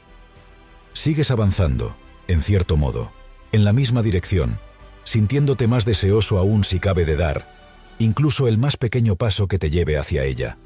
Sigues 0.94 1.30
avanzando, 1.30 1.96
en 2.28 2.40
cierto 2.40 2.78
modo, 2.78 3.12
en 3.52 3.64
la 3.64 3.74
misma 3.74 4.02
dirección, 4.02 4.58
sintiéndote 5.04 5.66
más 5.66 5.84
deseoso 5.84 6.38
aún 6.38 6.64
si 6.64 6.78
cabe 6.78 7.04
de 7.04 7.16
dar, 7.16 7.46
incluso 7.98 8.48
el 8.48 8.56
más 8.56 8.78
pequeño 8.78 9.16
paso 9.16 9.46
que 9.46 9.58
te 9.58 9.68
lleve 9.68 9.98
hacia 9.98 10.24
ella. 10.24 10.56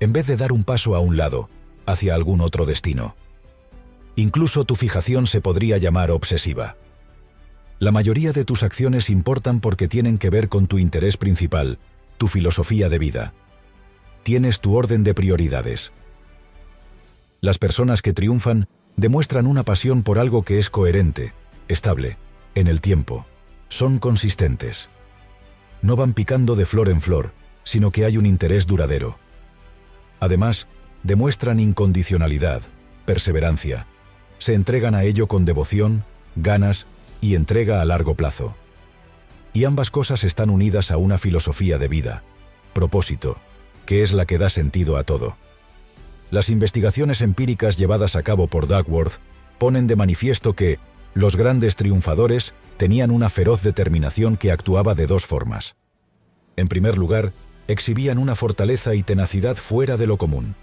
en 0.00 0.12
vez 0.12 0.26
de 0.26 0.36
dar 0.36 0.52
un 0.52 0.64
paso 0.64 0.94
a 0.94 1.00
un 1.00 1.16
lado, 1.16 1.48
hacia 1.86 2.14
algún 2.14 2.40
otro 2.40 2.66
destino. 2.66 3.16
Incluso 4.14 4.64
tu 4.64 4.76
fijación 4.76 5.26
se 5.26 5.40
podría 5.40 5.78
llamar 5.78 6.10
obsesiva. 6.10 6.76
La 7.78 7.92
mayoría 7.92 8.32
de 8.32 8.44
tus 8.44 8.62
acciones 8.62 9.10
importan 9.10 9.60
porque 9.60 9.88
tienen 9.88 10.18
que 10.18 10.30
ver 10.30 10.48
con 10.48 10.66
tu 10.66 10.78
interés 10.78 11.16
principal, 11.16 11.78
tu 12.18 12.28
filosofía 12.28 12.88
de 12.88 12.98
vida. 12.98 13.34
Tienes 14.22 14.60
tu 14.60 14.76
orden 14.76 15.04
de 15.04 15.14
prioridades. 15.14 15.92
Las 17.40 17.58
personas 17.58 18.02
que 18.02 18.12
triunfan 18.12 18.68
demuestran 18.96 19.46
una 19.46 19.62
pasión 19.62 20.02
por 20.02 20.18
algo 20.18 20.42
que 20.42 20.58
es 20.58 20.70
coherente, 20.70 21.32
estable, 21.68 22.16
en 22.54 22.66
el 22.66 22.80
tiempo. 22.80 23.26
Son 23.68 23.98
consistentes. 23.98 24.88
No 25.82 25.96
van 25.96 26.14
picando 26.14 26.56
de 26.56 26.66
flor 26.66 26.88
en 26.88 27.00
flor, 27.00 27.32
sino 27.62 27.90
que 27.90 28.04
hay 28.04 28.16
un 28.16 28.26
interés 28.26 28.66
duradero. 28.66 29.18
Además, 30.20 30.66
demuestran 31.02 31.60
incondicionalidad, 31.60 32.62
perseverancia. 33.04 33.86
Se 34.38 34.54
entregan 34.54 34.94
a 34.94 35.04
ello 35.04 35.28
con 35.28 35.44
devoción, 35.44 36.04
ganas 36.34 36.86
y 37.20 37.34
entrega 37.34 37.80
a 37.80 37.84
largo 37.84 38.14
plazo. 38.14 38.54
Y 39.52 39.64
ambas 39.64 39.90
cosas 39.90 40.24
están 40.24 40.50
unidas 40.50 40.90
a 40.90 40.96
una 40.96 41.18
filosofía 41.18 41.78
de 41.78 41.88
vida, 41.88 42.22
propósito, 42.72 43.38
que 43.86 44.02
es 44.02 44.12
la 44.12 44.26
que 44.26 44.38
da 44.38 44.50
sentido 44.50 44.96
a 44.96 45.04
todo. 45.04 45.36
Las 46.30 46.48
investigaciones 46.48 47.20
empíricas 47.20 47.76
llevadas 47.76 48.16
a 48.16 48.22
cabo 48.22 48.48
por 48.48 48.66
Duckworth 48.66 49.20
ponen 49.58 49.86
de 49.86 49.96
manifiesto 49.96 50.54
que 50.54 50.78
los 51.14 51.36
grandes 51.36 51.76
triunfadores 51.76 52.52
tenían 52.76 53.10
una 53.10 53.30
feroz 53.30 53.62
determinación 53.62 54.36
que 54.36 54.52
actuaba 54.52 54.94
de 54.94 55.06
dos 55.06 55.24
formas. 55.24 55.76
En 56.56 56.68
primer 56.68 56.98
lugar, 56.98 57.32
exhibían 57.68 58.18
una 58.18 58.34
fortaleza 58.34 58.94
y 58.94 59.02
tenacidad 59.02 59.56
fuera 59.56 59.96
de 59.96 60.06
lo 60.06 60.18
común. 60.18 60.56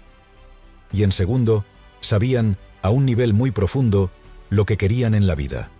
Y 0.92 1.02
en 1.02 1.12
segundo, 1.12 1.64
sabían, 2.00 2.56
a 2.82 2.90
un 2.90 3.04
nivel 3.04 3.32
muy 3.34 3.50
profundo, 3.50 4.10
lo 4.50 4.64
que 4.64 4.76
querían 4.76 5.14
en 5.14 5.26
la 5.26 5.34
vida. 5.34 5.70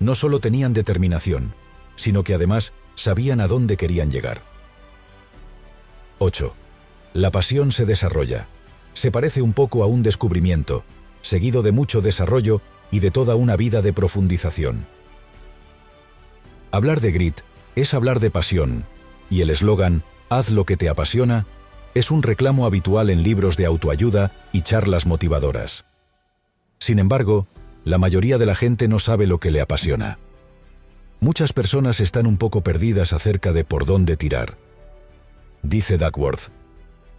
No 0.00 0.14
solo 0.14 0.40
tenían 0.40 0.72
determinación, 0.72 1.54
sino 1.94 2.24
que 2.24 2.34
además 2.34 2.72
sabían 2.94 3.40
a 3.40 3.46
dónde 3.46 3.76
querían 3.76 4.10
llegar. 4.10 4.42
8. 6.18 6.54
La 7.14 7.30
pasión 7.30 7.72
se 7.72 7.86
desarrolla. 7.86 8.48
Se 8.96 9.10
parece 9.10 9.42
un 9.42 9.52
poco 9.52 9.84
a 9.84 9.86
un 9.86 10.02
descubrimiento, 10.02 10.82
seguido 11.20 11.60
de 11.60 11.70
mucho 11.70 12.00
desarrollo 12.00 12.62
y 12.90 13.00
de 13.00 13.10
toda 13.10 13.36
una 13.36 13.54
vida 13.54 13.82
de 13.82 13.92
profundización. 13.92 14.86
Hablar 16.72 17.02
de 17.02 17.12
grit 17.12 17.40
es 17.74 17.92
hablar 17.92 18.20
de 18.20 18.30
pasión, 18.30 18.86
y 19.28 19.42
el 19.42 19.50
eslogan 19.50 20.02
Haz 20.30 20.48
lo 20.48 20.64
que 20.64 20.78
te 20.78 20.88
apasiona 20.88 21.46
es 21.94 22.10
un 22.10 22.22
reclamo 22.22 22.64
habitual 22.64 23.10
en 23.10 23.22
libros 23.22 23.58
de 23.58 23.66
autoayuda 23.66 24.32
y 24.50 24.62
charlas 24.62 25.04
motivadoras. 25.04 25.84
Sin 26.78 26.98
embargo, 26.98 27.46
la 27.84 27.98
mayoría 27.98 28.38
de 28.38 28.46
la 28.46 28.54
gente 28.54 28.88
no 28.88 28.98
sabe 28.98 29.26
lo 29.26 29.40
que 29.40 29.50
le 29.50 29.60
apasiona. 29.60 30.18
Muchas 31.20 31.52
personas 31.52 32.00
están 32.00 32.26
un 32.26 32.38
poco 32.38 32.62
perdidas 32.62 33.12
acerca 33.12 33.52
de 33.52 33.64
por 33.64 33.84
dónde 33.84 34.16
tirar. 34.16 34.56
Dice 35.62 35.98
Duckworth, 35.98 36.50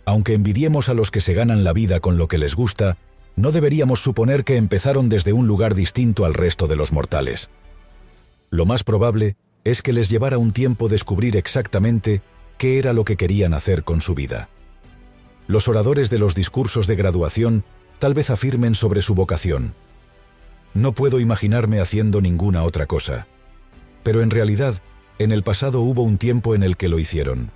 aunque 0.08 0.34
envidiemos 0.34 0.88
a 0.88 0.94
los 0.94 1.12
que 1.12 1.20
se 1.20 1.34
ganan 1.34 1.66
la 1.66 1.74
vida 1.74 2.00
con 2.00 2.18
lo 2.18 2.30
que 2.30 2.38
les 2.38 2.56
gusta, 2.56 2.98
no 3.36 3.52
deberíamos 3.52 4.00
suponer 4.00 4.46
que 4.46 4.56
empezaron 4.56 5.10
desde 5.10 5.34
un 5.34 5.48
lugar 5.48 5.76
distinto 5.76 6.24
al 6.24 6.34
resto 6.34 6.68
de 6.68 6.78
los 6.78 6.94
mortales. 6.94 7.50
Lo 8.50 8.66
más 8.66 8.86
probable 8.86 9.36
es 9.66 9.82
que 9.82 9.92
les 9.92 10.10
llevara 10.10 10.38
un 10.38 10.54
tiempo 10.54 10.88
descubrir 10.88 11.36
exactamente 11.36 12.22
qué 12.58 12.80
era 12.80 12.94
lo 12.94 13.04
que 13.04 13.18
querían 13.18 13.54
hacer 13.54 13.84
con 13.84 14.00
su 14.00 14.16
vida. 14.16 14.48
Los 15.46 15.68
oradores 15.68 16.10
de 16.10 16.20
los 16.20 16.36
discursos 16.36 16.88
de 16.88 16.96
graduación 16.96 17.66
tal 18.00 18.14
vez 18.14 18.30
afirmen 18.30 18.76
sobre 18.76 19.02
su 19.02 19.14
vocación, 19.14 19.74
no 20.74 20.94
puedo 20.94 21.20
imaginarme 21.20 21.82
haciendo 21.82 22.22
ninguna 22.22 22.64
otra 22.64 22.86
cosa. 22.86 23.28
Pero 24.04 24.22
en 24.22 24.30
realidad, 24.30 24.76
en 25.20 25.34
el 25.34 25.44
pasado 25.44 25.82
hubo 25.82 26.04
un 26.04 26.18
tiempo 26.18 26.56
en 26.56 26.64
el 26.64 26.78
que 26.78 26.88
lo 26.88 26.98
hicieron. 26.98 27.52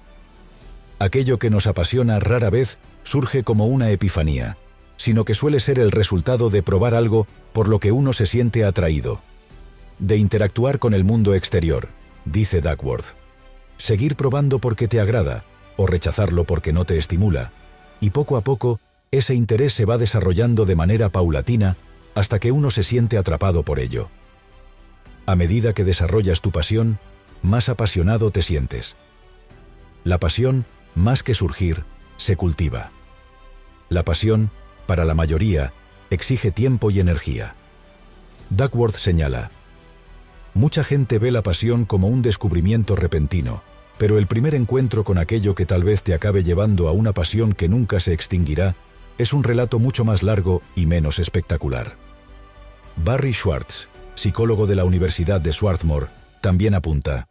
Aquello 1.01 1.39
que 1.39 1.49
nos 1.49 1.65
apasiona 1.65 2.19
rara 2.19 2.51
vez 2.51 2.77
surge 3.01 3.41
como 3.43 3.65
una 3.65 3.89
epifanía, 3.89 4.57
sino 4.97 5.25
que 5.25 5.33
suele 5.33 5.59
ser 5.59 5.79
el 5.79 5.89
resultado 5.89 6.51
de 6.51 6.61
probar 6.61 6.93
algo 6.93 7.25
por 7.53 7.69
lo 7.69 7.79
que 7.79 7.91
uno 7.91 8.13
se 8.13 8.27
siente 8.27 8.65
atraído. 8.65 9.19
De 9.97 10.17
interactuar 10.17 10.77
con 10.77 10.93
el 10.93 11.03
mundo 11.03 11.33
exterior, 11.33 11.89
dice 12.25 12.61
Duckworth. 12.61 13.15
Seguir 13.77 14.15
probando 14.15 14.59
porque 14.59 14.87
te 14.87 14.99
agrada, 14.99 15.43
o 15.75 15.87
rechazarlo 15.87 16.43
porque 16.43 16.71
no 16.71 16.85
te 16.85 16.99
estimula, 16.99 17.51
y 17.99 18.11
poco 18.11 18.37
a 18.37 18.41
poco, 18.41 18.79
ese 19.09 19.33
interés 19.33 19.73
se 19.73 19.85
va 19.85 19.97
desarrollando 19.97 20.65
de 20.65 20.75
manera 20.75 21.09
paulatina 21.09 21.77
hasta 22.13 22.37
que 22.37 22.51
uno 22.51 22.69
se 22.69 22.83
siente 22.83 23.17
atrapado 23.17 23.63
por 23.63 23.79
ello. 23.79 24.11
A 25.25 25.35
medida 25.35 25.73
que 25.73 25.83
desarrollas 25.83 26.41
tu 26.41 26.51
pasión, 26.51 26.99
más 27.41 27.69
apasionado 27.69 28.29
te 28.29 28.43
sientes. 28.43 28.95
La 30.03 30.19
pasión, 30.19 30.63
más 30.95 31.23
que 31.23 31.33
surgir, 31.33 31.85
se 32.17 32.35
cultiva. 32.35 32.91
La 33.89 34.03
pasión, 34.03 34.51
para 34.85 35.05
la 35.05 35.13
mayoría, 35.13 35.73
exige 36.09 36.51
tiempo 36.51 36.91
y 36.91 36.99
energía. 36.99 37.55
Duckworth 38.49 38.95
señala, 38.95 39.51
Mucha 40.53 40.83
gente 40.83 41.17
ve 41.17 41.31
la 41.31 41.43
pasión 41.43 41.85
como 41.85 42.07
un 42.07 42.21
descubrimiento 42.21 42.97
repentino, 42.97 43.63
pero 43.97 44.17
el 44.17 44.27
primer 44.27 44.53
encuentro 44.53 45.03
con 45.05 45.17
aquello 45.17 45.55
que 45.55 45.65
tal 45.65 45.83
vez 45.83 46.03
te 46.03 46.13
acabe 46.13 46.43
llevando 46.43 46.89
a 46.89 46.91
una 46.91 47.13
pasión 47.13 47.53
que 47.53 47.69
nunca 47.69 47.99
se 48.01 48.13
extinguirá 48.13 48.75
es 49.17 49.31
un 49.31 49.43
relato 49.43 49.79
mucho 49.79 50.03
más 50.03 50.23
largo 50.23 50.61
y 50.75 50.87
menos 50.87 51.19
espectacular. 51.19 51.95
Barry 52.97 53.33
Schwartz, 53.33 53.87
psicólogo 54.15 54.67
de 54.67 54.75
la 54.75 54.83
Universidad 54.83 55.39
de 55.39 55.53
Swarthmore, 55.53 56.07
también 56.41 56.73
apunta, 56.73 57.27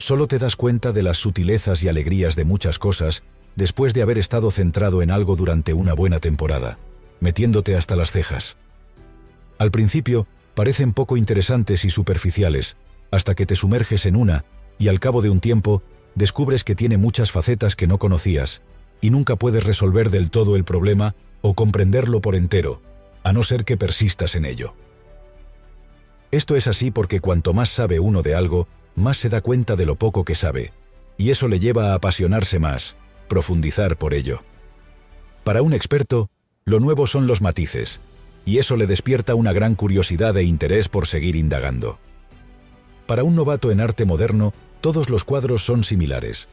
Solo 0.00 0.28
te 0.28 0.38
das 0.38 0.56
cuenta 0.56 0.92
de 0.92 1.02
las 1.02 1.18
sutilezas 1.18 1.82
y 1.82 1.88
alegrías 1.88 2.34
de 2.34 2.46
muchas 2.46 2.78
cosas 2.78 3.22
después 3.54 3.92
de 3.92 4.00
haber 4.00 4.16
estado 4.16 4.50
centrado 4.50 5.02
en 5.02 5.10
algo 5.10 5.36
durante 5.36 5.74
una 5.74 5.92
buena 5.92 6.20
temporada, 6.20 6.78
metiéndote 7.20 7.76
hasta 7.76 7.96
las 7.96 8.10
cejas. 8.10 8.56
Al 9.58 9.70
principio, 9.70 10.26
parecen 10.54 10.94
poco 10.94 11.18
interesantes 11.18 11.84
y 11.84 11.90
superficiales, 11.90 12.78
hasta 13.10 13.34
que 13.34 13.44
te 13.44 13.56
sumerges 13.56 14.06
en 14.06 14.16
una, 14.16 14.46
y 14.78 14.88
al 14.88 15.00
cabo 15.00 15.20
de 15.20 15.28
un 15.28 15.40
tiempo, 15.40 15.82
descubres 16.14 16.64
que 16.64 16.74
tiene 16.74 16.96
muchas 16.96 17.30
facetas 17.30 17.76
que 17.76 17.86
no 17.86 17.98
conocías, 17.98 18.62
y 19.02 19.10
nunca 19.10 19.36
puedes 19.36 19.64
resolver 19.64 20.08
del 20.08 20.30
todo 20.30 20.56
el 20.56 20.64
problema 20.64 21.14
o 21.42 21.52
comprenderlo 21.52 22.22
por 22.22 22.36
entero, 22.36 22.80
a 23.22 23.34
no 23.34 23.42
ser 23.42 23.66
que 23.66 23.76
persistas 23.76 24.34
en 24.34 24.46
ello. 24.46 24.72
Esto 26.30 26.56
es 26.56 26.68
así 26.68 26.90
porque 26.90 27.20
cuanto 27.20 27.52
más 27.52 27.68
sabe 27.68 28.00
uno 28.00 28.22
de 28.22 28.34
algo, 28.34 28.66
más 28.94 29.16
se 29.16 29.28
da 29.28 29.40
cuenta 29.40 29.76
de 29.76 29.86
lo 29.86 29.96
poco 29.96 30.24
que 30.24 30.34
sabe, 30.34 30.72
y 31.16 31.30
eso 31.30 31.48
le 31.48 31.58
lleva 31.58 31.92
a 31.92 31.94
apasionarse 31.94 32.58
más, 32.58 32.96
profundizar 33.28 33.96
por 33.96 34.14
ello. 34.14 34.42
Para 35.44 35.62
un 35.62 35.72
experto, 35.72 36.30
lo 36.64 36.80
nuevo 36.80 37.06
son 37.06 37.26
los 37.26 37.42
matices, 37.42 38.00
y 38.44 38.58
eso 38.58 38.76
le 38.76 38.86
despierta 38.86 39.34
una 39.34 39.52
gran 39.52 39.74
curiosidad 39.74 40.36
e 40.36 40.44
interés 40.44 40.88
por 40.88 41.06
seguir 41.06 41.36
indagando. 41.36 41.98
Para 43.06 43.24
un 43.24 43.34
novato 43.34 43.70
en 43.70 43.80
arte 43.80 44.04
moderno, 44.04 44.52
todos 44.80 45.10
los 45.10 45.24
cuadros 45.24 45.64
son 45.64 45.84
similares. 45.84 46.48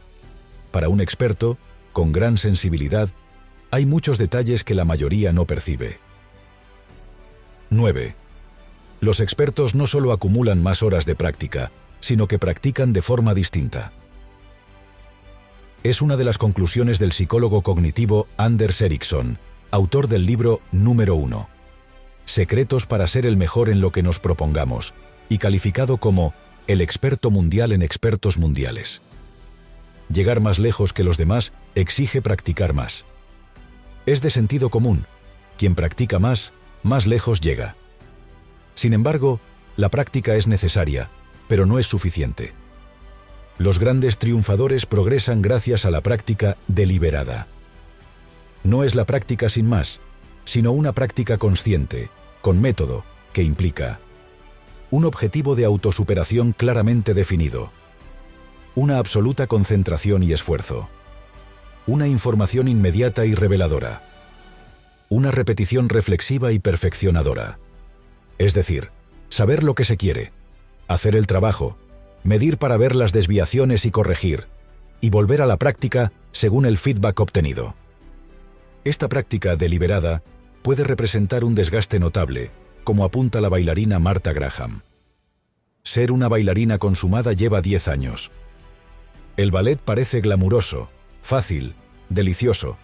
Para 0.71 0.89
un 0.89 1.01
experto, 1.01 1.57
con 1.93 2.11
gran 2.11 2.37
sensibilidad, 2.37 3.09
hay 3.71 3.85
muchos 3.85 4.17
detalles 4.17 4.63
que 4.63 4.75
la 4.75 4.85
mayoría 4.85 5.33
no 5.33 5.45
percibe. 5.45 5.99
9. 7.69 8.15
Los 8.99 9.19
expertos 9.19 9.75
no 9.75 9.87
solo 9.87 10.11
acumulan 10.11 10.61
más 10.61 10.83
horas 10.83 11.05
de 11.05 11.15
práctica, 11.15 11.71
sino 11.99 12.27
que 12.27 12.39
practican 12.39 12.93
de 12.93 13.01
forma 13.01 13.33
distinta. 13.33 13.91
Es 15.83 16.01
una 16.01 16.17
de 16.17 16.23
las 16.23 16.37
conclusiones 16.37 16.99
del 16.99 17.11
psicólogo 17.11 17.61
cognitivo 17.61 18.27
Anders 18.37 18.81
Ericsson, 18.81 19.39
autor 19.71 20.07
del 20.07 20.25
libro 20.25 20.61
Número 20.71 21.15
1. 21.15 21.49
Secretos 22.25 22.85
para 22.85 23.07
ser 23.07 23.25
el 23.25 23.37
mejor 23.37 23.69
en 23.69 23.79
lo 23.79 23.91
que 23.91 24.03
nos 24.03 24.19
propongamos, 24.19 24.93
y 25.29 25.37
calificado 25.37 25.97
como 25.97 26.33
el 26.67 26.81
experto 26.81 27.31
mundial 27.31 27.71
en 27.71 27.81
expertos 27.81 28.37
mundiales. 28.37 29.01
Llegar 30.11 30.41
más 30.41 30.59
lejos 30.59 30.93
que 30.93 31.03
los 31.03 31.17
demás 31.17 31.53
exige 31.75 32.21
practicar 32.21 32.73
más. 32.73 33.05
Es 34.05 34.21
de 34.21 34.29
sentido 34.29 34.69
común. 34.69 35.05
Quien 35.57 35.75
practica 35.75 36.19
más, 36.19 36.53
más 36.83 37.07
lejos 37.07 37.41
llega. 37.41 37.75
Sin 38.75 38.93
embargo, 38.93 39.39
la 39.75 39.89
práctica 39.89 40.35
es 40.35 40.47
necesaria, 40.47 41.09
pero 41.47 41.65
no 41.65 41.79
es 41.79 41.87
suficiente. 41.87 42.53
Los 43.57 43.79
grandes 43.79 44.17
triunfadores 44.17 44.85
progresan 44.85 45.41
gracias 45.41 45.85
a 45.85 45.91
la 45.91 46.01
práctica 46.01 46.57
deliberada. 46.67 47.47
No 48.63 48.83
es 48.83 48.95
la 48.95 49.05
práctica 49.05 49.49
sin 49.49 49.67
más, 49.67 49.99
sino 50.45 50.71
una 50.71 50.93
práctica 50.93 51.37
consciente, 51.37 52.09
con 52.41 52.61
método, 52.61 53.03
que 53.33 53.43
implica 53.43 53.99
un 54.89 55.03
objetivo 55.03 55.55
de 55.55 55.65
autosuperación 55.65 56.53
claramente 56.53 57.13
definido, 57.13 57.71
una 58.75 58.99
absoluta 58.99 59.47
concentración 59.47 60.23
y 60.23 60.33
esfuerzo, 60.33 60.89
Una 61.87 62.07
información 62.07 62.67
inmediata 62.67 63.25
y 63.25 63.33
reveladora. 63.33 64.03
Una 65.07 65.31
repetición 65.31 65.87
reflexiva 65.87 66.51
y 66.51 66.59
perfeccionadora. 66.59 67.59
Es 68.37 68.53
decir, 68.53 68.91
saber 69.29 69.63
lo 69.63 69.73
que 69.73 69.85
se 69.85 69.95
quiere, 69.95 70.33
hacer 70.87 71.15
el 71.15 71.27
trabajo, 71.27 71.77
medir 72.23 72.57
para 72.57 72.77
ver 72.77 72.95
las 72.95 73.13
desviaciones 73.13 73.85
y 73.85 73.91
corregir, 73.91 74.47
y 75.01 75.09
volver 75.09 75.41
a 75.41 75.45
la 75.45 75.57
práctica 75.57 76.11
según 76.31 76.65
el 76.65 76.77
feedback 76.77 77.19
obtenido. 77.19 77.75
Esta 78.83 79.09
práctica 79.09 79.55
deliberada 79.55 80.23
puede 80.61 80.83
representar 80.83 81.43
un 81.43 81.55
desgaste 81.55 81.99
notable, 81.99 82.51
como 82.83 83.03
apunta 83.03 83.41
la 83.41 83.49
bailarina 83.49 83.99
Marta 83.99 84.33
Graham. 84.33 84.81
Ser 85.83 86.11
una 86.11 86.27
bailarina 86.27 86.77
consumada 86.77 87.33
lleva 87.33 87.61
10 87.61 87.87
años. 87.87 88.31
El 89.37 89.51
ballet 89.51 89.79
parece 89.79 90.21
glamuroso, 90.21 90.89
fácil, 91.21 91.75
delicioso. 92.09 92.77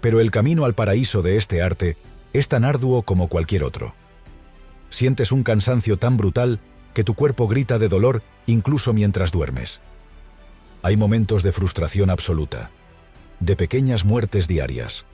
Pero 0.00 0.20
el 0.20 0.30
camino 0.30 0.64
al 0.64 0.74
paraíso 0.74 1.22
de 1.22 1.36
este 1.36 1.62
arte 1.62 1.96
es 2.32 2.48
tan 2.48 2.64
arduo 2.64 3.02
como 3.02 3.28
cualquier 3.28 3.64
otro. 3.64 3.94
Sientes 4.88 5.30
un 5.32 5.42
cansancio 5.42 5.98
tan 5.98 6.16
brutal 6.16 6.60
que 6.94 7.04
tu 7.04 7.14
cuerpo 7.14 7.48
grita 7.48 7.78
de 7.78 7.88
dolor 7.88 8.22
incluso 8.46 8.92
mientras 8.92 9.32
duermes. 9.32 9.80
Hay 10.82 10.96
momentos 10.96 11.42
de 11.42 11.52
frustración 11.52 12.10
absoluta, 12.10 12.70
de 13.38 13.56
pequeñas 13.56 14.04
muertes 14.04 14.48
diarias. 14.48 15.04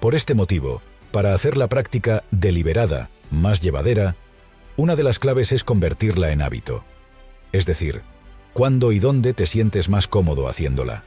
Por 0.00 0.14
este 0.14 0.34
motivo, 0.34 0.82
para 1.10 1.34
hacer 1.34 1.56
la 1.56 1.68
práctica 1.68 2.24
deliberada 2.30 3.10
más 3.30 3.60
llevadera, 3.60 4.16
una 4.76 4.96
de 4.96 5.02
las 5.02 5.18
claves 5.18 5.52
es 5.52 5.64
convertirla 5.64 6.32
en 6.32 6.42
hábito. 6.42 6.84
Es 7.52 7.66
decir, 7.66 8.02
cuándo 8.52 8.92
y 8.92 8.98
dónde 8.98 9.34
te 9.34 9.46
sientes 9.46 9.88
más 9.88 10.06
cómodo 10.06 10.48
haciéndola. 10.48 11.04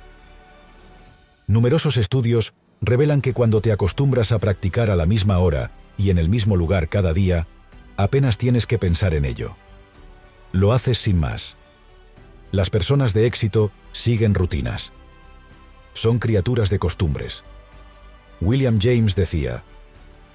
Numerosos 1.48 1.98
estudios 1.98 2.54
revelan 2.82 3.22
que 3.22 3.34
cuando 3.34 3.62
te 3.62 3.72
acostumbras 3.72 4.32
a 4.32 4.40
practicar 4.40 4.90
a 4.90 4.96
la 4.96 5.06
misma 5.06 5.40
hora 5.40 5.72
y 5.98 6.10
en 6.10 6.18
el 6.18 6.30
mismo 6.30 6.56
lugar 6.56 6.90
cada 6.90 7.14
día, 7.14 7.48
apenas 7.98 8.38
tienes 8.38 8.68
que 8.68 8.78
pensar 8.78 9.14
en 9.14 9.26
ello. 9.26 9.56
Lo 10.52 10.74
haces 10.74 10.98
sin 10.98 11.20
más. 11.20 11.58
Las 12.52 12.70
personas 12.70 13.14
de 13.14 13.26
éxito 13.26 13.72
siguen 13.92 14.34
rutinas. 14.34 14.92
Son 15.94 16.20
criaturas 16.20 16.70
de 16.70 16.80
costumbres. 16.80 17.44
William 18.42 18.80
James 18.82 19.16
decía, 19.16 19.64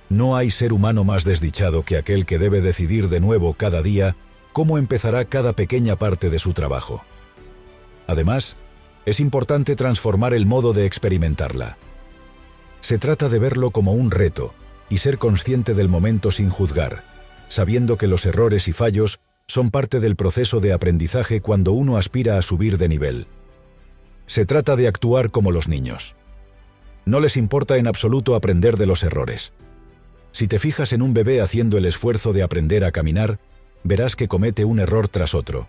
No 0.09 0.37
hay 0.37 0.51
ser 0.51 0.73
humano 0.73 1.05
más 1.05 1.25
desdichado 1.25 1.85
que 1.85 1.97
aquel 1.97 2.27
que 2.27 2.39
debe 2.39 2.61
decidir 2.61 3.09
de 3.09 3.21
nuevo 3.21 3.55
cada 3.55 3.83
día 3.83 4.17
cómo 4.53 4.79
empezará 4.79 5.25
cada 5.25 5.53
pequeña 5.55 5.97
parte 5.97 6.31
de 6.31 6.39
su 6.39 6.53
trabajo. 6.53 7.05
Además, 8.07 8.57
es 9.07 9.21
importante 9.21 9.77
transformar 9.77 10.35
el 10.35 10.47
modo 10.47 10.73
de 10.73 10.87
experimentarla. 10.87 11.79
Se 12.81 12.99
trata 12.99 13.29
de 13.29 13.39
verlo 13.39 13.71
como 13.71 13.93
un 13.93 14.11
reto 14.11 14.55
y 14.89 14.99
ser 14.99 15.19
consciente 15.19 15.75
del 15.75 15.89
momento 15.89 16.31
sin 16.31 16.51
juzgar, 16.51 17.05
sabiendo 17.51 17.99
que 17.99 18.07
los 18.07 18.25
errores 18.25 18.69
y 18.69 18.73
fallos 18.73 19.21
son 19.47 19.71
parte 19.71 19.99
del 19.99 20.15
proceso 20.15 20.61
de 20.61 20.73
aprendizaje 20.73 21.41
cuando 21.41 21.73
uno 21.73 21.99
aspira 21.99 22.39
a 22.39 22.43
subir 22.43 22.79
de 22.79 22.89
nivel. 22.89 23.27
Se 24.27 24.47
trata 24.47 24.77
de 24.77 24.87
actuar 24.87 25.33
como 25.33 25.51
los 25.51 25.67
niños. 25.67 26.15
No 27.05 27.19
les 27.19 27.37
importa 27.37 27.77
en 27.77 27.89
absoluto 27.89 28.37
aprender 28.37 28.77
de 28.77 28.87
los 28.87 29.03
errores. 29.03 29.53
Si 30.31 30.47
te 30.47 30.61
fijas 30.61 30.93
en 30.93 31.03
un 31.03 31.13
bebé 31.13 31.41
haciendo 31.41 31.77
el 31.77 31.87
esfuerzo 31.87 32.33
de 32.33 32.45
aprender 32.45 32.85
a 32.85 32.93
caminar, 32.93 33.41
verás 33.83 34.15
que 34.15 34.29
comete 34.29 34.65
un 34.65 34.79
error 34.79 35.09
tras 35.09 35.35
otro. 35.35 35.67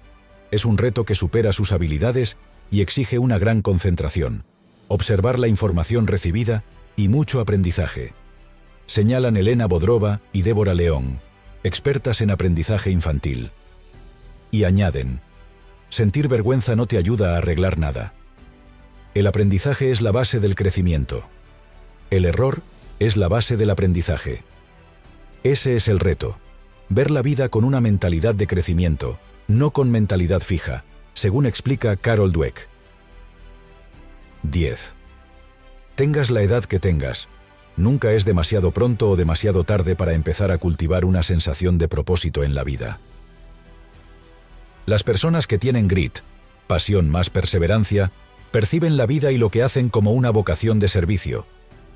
Es 0.51 0.65
un 0.65 0.77
reto 0.77 1.03
que 1.03 1.15
supera 1.15 1.51
sus 1.51 1.71
habilidades 1.71 2.37
y 2.69 2.81
exige 2.81 3.17
una 3.17 3.39
gran 3.39 3.63
concentración, 3.63 4.43
observar 4.87 5.39
la 5.39 5.47
información 5.47 6.05
recibida 6.05 6.63
y 6.95 7.07
mucho 7.07 7.39
aprendizaje. 7.39 8.13
Señalan 8.85 9.35
Elena 9.35 9.65
Bodrova 9.65 10.21
y 10.31 10.43
Débora 10.43 10.75
León, 10.75 11.19
expertas 11.63 12.21
en 12.21 12.31
aprendizaje 12.31 12.91
infantil. 12.91 13.51
Y 14.51 14.63
añaden, 14.63 15.21
sentir 15.89 16.27
vergüenza 16.27 16.75
no 16.75 16.85
te 16.85 16.97
ayuda 16.97 17.33
a 17.35 17.37
arreglar 17.37 17.77
nada. 17.77 18.13
El 19.13 19.27
aprendizaje 19.27 19.91
es 19.91 20.01
la 20.01 20.11
base 20.11 20.39
del 20.39 20.55
crecimiento. 20.55 21.23
El 22.09 22.25
error 22.25 22.61
es 22.99 23.17
la 23.17 23.27
base 23.27 23.57
del 23.57 23.69
aprendizaje. 23.69 24.43
Ese 25.43 25.75
es 25.75 25.87
el 25.87 25.99
reto, 25.99 26.37
ver 26.89 27.11
la 27.11 27.21
vida 27.21 27.49
con 27.49 27.63
una 27.63 27.81
mentalidad 27.81 28.35
de 28.35 28.47
crecimiento, 28.47 29.19
no 29.47 29.71
con 29.71 29.89
mentalidad 29.89 30.41
fija, 30.41 30.83
según 31.13 31.45
explica 31.45 31.95
Carol 31.95 32.31
Dweck. 32.31 32.67
10. 34.43 34.93
Tengas 35.95 36.31
la 36.31 36.41
edad 36.41 36.65
que 36.65 36.79
tengas, 36.79 37.27
Nunca 37.77 38.11
es 38.11 38.25
demasiado 38.25 38.71
pronto 38.71 39.09
o 39.09 39.15
demasiado 39.15 39.63
tarde 39.63 39.95
para 39.95 40.13
empezar 40.13 40.51
a 40.51 40.57
cultivar 40.57 41.05
una 41.05 41.23
sensación 41.23 41.77
de 41.77 41.87
propósito 41.87 42.43
en 42.43 42.53
la 42.53 42.63
vida. 42.63 42.99
Las 44.85 45.03
personas 45.03 45.47
que 45.47 45.57
tienen 45.57 45.87
grit, 45.87 46.19
pasión 46.67 47.09
más 47.09 47.29
perseverancia, 47.29 48.11
perciben 48.51 48.97
la 48.97 49.05
vida 49.05 49.31
y 49.31 49.37
lo 49.37 49.49
que 49.49 49.63
hacen 49.63 49.89
como 49.89 50.11
una 50.11 50.29
vocación 50.29 50.79
de 50.79 50.89
servicio, 50.89 51.45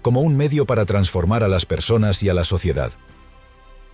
como 0.01 0.21
un 0.21 0.37
medio 0.37 0.65
para 0.65 0.85
transformar 0.85 1.43
a 1.43 1.47
las 1.47 1.65
personas 1.65 2.23
y 2.23 2.29
a 2.29 2.33
la 2.33 2.43
sociedad. 2.43 2.91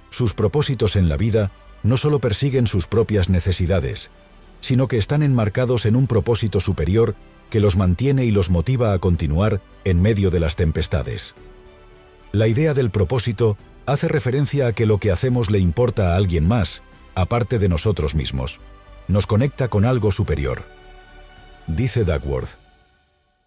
Sus 0.09 0.33
propósitos 0.33 0.95
en 0.95 1.09
la 1.09 1.17
vida 1.17 1.51
no 1.83 1.97
solo 1.97 2.19
persiguen 2.19 2.67
sus 2.67 2.87
propias 2.87 3.29
necesidades, 3.29 4.11
sino 4.59 4.87
que 4.87 4.97
están 4.97 5.23
enmarcados 5.23 5.85
en 5.85 5.95
un 5.95 6.05
propósito 6.05 6.59
superior 6.59 7.15
que 7.49 7.59
los 7.59 7.75
mantiene 7.75 8.25
y 8.25 8.31
los 8.31 8.49
motiva 8.49 8.93
a 8.93 8.99
continuar 8.99 9.61
en 9.83 10.01
medio 10.01 10.29
de 10.29 10.39
las 10.39 10.55
tempestades. 10.55 11.33
La 12.31 12.47
idea 12.47 12.73
del 12.73 12.91
propósito 12.91 13.57
hace 13.85 14.07
referencia 14.07 14.67
a 14.67 14.73
que 14.73 14.85
lo 14.85 14.99
que 14.99 15.11
hacemos 15.11 15.51
le 15.51 15.59
importa 15.59 16.13
a 16.13 16.15
alguien 16.15 16.47
más, 16.47 16.81
aparte 17.13 17.59
de 17.59 17.67
nosotros 17.67 18.15
mismos. 18.15 18.61
Nos 19.07 19.27
conecta 19.27 19.67
con 19.67 19.83
algo 19.83 20.11
superior. 20.11 20.63
Dice 21.67 22.05
Duckworth, 22.05 22.57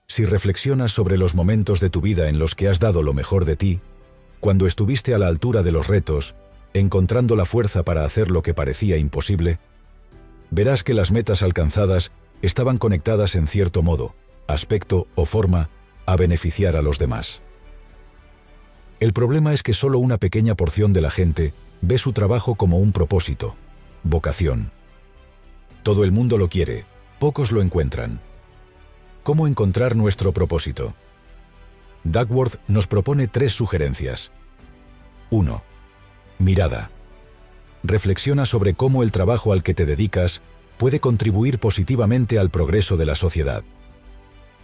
si 0.06 0.26
reflexionas 0.26 0.92
sobre 0.92 1.16
los 1.16 1.34
momentos 1.34 1.80
de 1.80 1.88
tu 1.88 2.02
vida 2.02 2.28
en 2.28 2.38
los 2.38 2.54
que 2.54 2.68
has 2.68 2.78
dado 2.78 3.02
lo 3.02 3.14
mejor 3.14 3.46
de 3.46 3.56
ti, 3.56 3.80
cuando 4.38 4.66
estuviste 4.66 5.14
a 5.14 5.18
la 5.18 5.28
altura 5.28 5.62
de 5.62 5.72
los 5.72 5.86
retos, 5.86 6.34
encontrando 6.74 7.36
la 7.36 7.46
fuerza 7.46 7.84
para 7.84 8.04
hacer 8.04 8.30
lo 8.30 8.42
que 8.42 8.52
parecía 8.52 8.98
imposible, 8.98 9.58
verás 10.50 10.84
que 10.84 10.92
las 10.92 11.10
metas 11.10 11.42
alcanzadas 11.42 12.12
estaban 12.42 12.76
conectadas 12.76 13.34
en 13.34 13.46
cierto 13.46 13.82
modo, 13.82 14.14
aspecto 14.46 15.06
o 15.14 15.24
forma 15.24 15.70
a 16.04 16.16
beneficiar 16.16 16.76
a 16.76 16.82
los 16.82 16.98
demás. 16.98 17.40
El 19.04 19.12
problema 19.12 19.52
es 19.52 19.62
que 19.62 19.74
solo 19.74 19.98
una 19.98 20.16
pequeña 20.16 20.54
porción 20.54 20.94
de 20.94 21.02
la 21.02 21.10
gente 21.10 21.52
ve 21.82 21.98
su 21.98 22.14
trabajo 22.14 22.54
como 22.54 22.78
un 22.78 22.90
propósito, 22.90 23.54
vocación. 24.02 24.70
Todo 25.82 26.04
el 26.04 26.10
mundo 26.10 26.38
lo 26.38 26.48
quiere, 26.48 26.86
pocos 27.18 27.52
lo 27.52 27.60
encuentran. 27.60 28.22
¿Cómo 29.22 29.46
encontrar 29.46 29.94
nuestro 29.94 30.32
propósito? 30.32 30.94
Duckworth 32.04 32.58
nos 32.66 32.86
propone 32.86 33.28
tres 33.28 33.52
sugerencias. 33.52 34.32
1. 35.28 35.62
Mirada. 36.38 36.90
Reflexiona 37.82 38.46
sobre 38.46 38.72
cómo 38.72 39.02
el 39.02 39.12
trabajo 39.12 39.52
al 39.52 39.62
que 39.62 39.74
te 39.74 39.84
dedicas 39.84 40.40
puede 40.78 40.98
contribuir 40.98 41.58
positivamente 41.58 42.38
al 42.38 42.48
progreso 42.48 42.96
de 42.96 43.04
la 43.04 43.16
sociedad. 43.16 43.64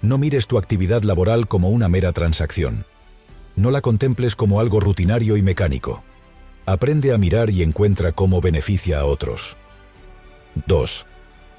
No 0.00 0.16
mires 0.16 0.46
tu 0.46 0.56
actividad 0.56 1.02
laboral 1.02 1.46
como 1.46 1.68
una 1.68 1.90
mera 1.90 2.14
transacción 2.14 2.86
no 3.56 3.70
la 3.70 3.80
contemples 3.80 4.36
como 4.36 4.60
algo 4.60 4.80
rutinario 4.80 5.36
y 5.36 5.42
mecánico. 5.42 6.02
Aprende 6.66 7.12
a 7.12 7.18
mirar 7.18 7.50
y 7.50 7.62
encuentra 7.62 8.12
cómo 8.12 8.40
beneficia 8.40 9.00
a 9.00 9.04
otros. 9.04 9.56
2. 10.66 11.06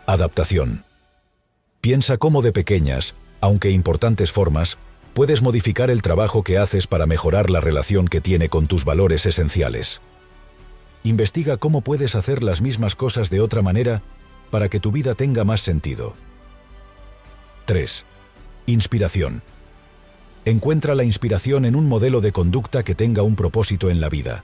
Adaptación. 0.06 0.86
Piensa 1.82 2.18
cómo 2.18 2.42
de 2.42 2.52
pequeñas, 2.52 3.16
aunque 3.40 3.72
importantes 3.72 4.32
formas, 4.32 4.78
puedes 5.14 5.42
modificar 5.42 5.90
el 5.90 6.02
trabajo 6.02 6.44
que 6.44 6.58
haces 6.58 6.88
para 6.88 7.06
mejorar 7.06 7.50
la 7.50 7.60
relación 7.60 8.08
que 8.08 8.22
tiene 8.22 8.50
con 8.50 8.68
tus 8.68 8.86
valores 8.86 9.26
esenciales. 9.26 10.02
Investiga 11.04 11.58
cómo 11.58 11.82
puedes 11.82 12.16
hacer 12.16 12.44
las 12.44 12.62
mismas 12.62 12.96
cosas 12.96 13.30
de 13.30 13.42
otra 13.42 13.62
manera 13.62 14.04
para 14.52 14.70
que 14.70 14.80
tu 14.80 14.92
vida 14.92 15.16
tenga 15.16 15.44
más 15.44 15.62
sentido. 15.62 16.14
3. 17.66 18.06
Inspiración. 18.68 19.42
Encuentra 20.44 20.96
la 20.96 21.04
inspiración 21.04 21.66
en 21.66 21.76
un 21.76 21.88
modelo 21.88 22.20
de 22.20 22.32
conducta 22.32 22.84
que 22.84 22.96
tenga 22.96 23.22
un 23.22 23.36
propósito 23.36 23.92
en 23.92 24.02
la 24.02 24.10
vida. 24.10 24.44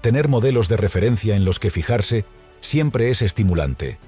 Tener 0.00 0.28
modelos 0.28 0.68
de 0.68 0.78
referencia 0.78 1.36
en 1.36 1.44
los 1.44 1.60
que 1.60 1.70
fijarse 1.70 2.24
siempre 2.62 3.10
es 3.10 3.20
estimulante. 3.20 3.98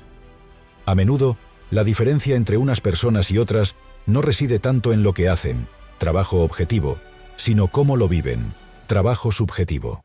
A 0.86 0.94
menudo, 0.94 1.36
la 1.70 1.84
diferencia 1.84 2.36
entre 2.36 2.56
unas 2.56 2.80
personas 2.80 3.30
y 3.30 3.36
otras 3.36 3.76
no 4.06 4.22
reside 4.22 4.58
tanto 4.58 4.94
en 4.94 5.02
lo 5.02 5.12
que 5.12 5.28
hacen, 5.28 5.68
trabajo 5.98 6.42
objetivo, 6.42 6.98
sino 7.36 7.68
cómo 7.68 7.96
lo 7.98 8.08
viven, 8.08 8.54
trabajo 8.86 9.30
subjetivo. 9.30 10.02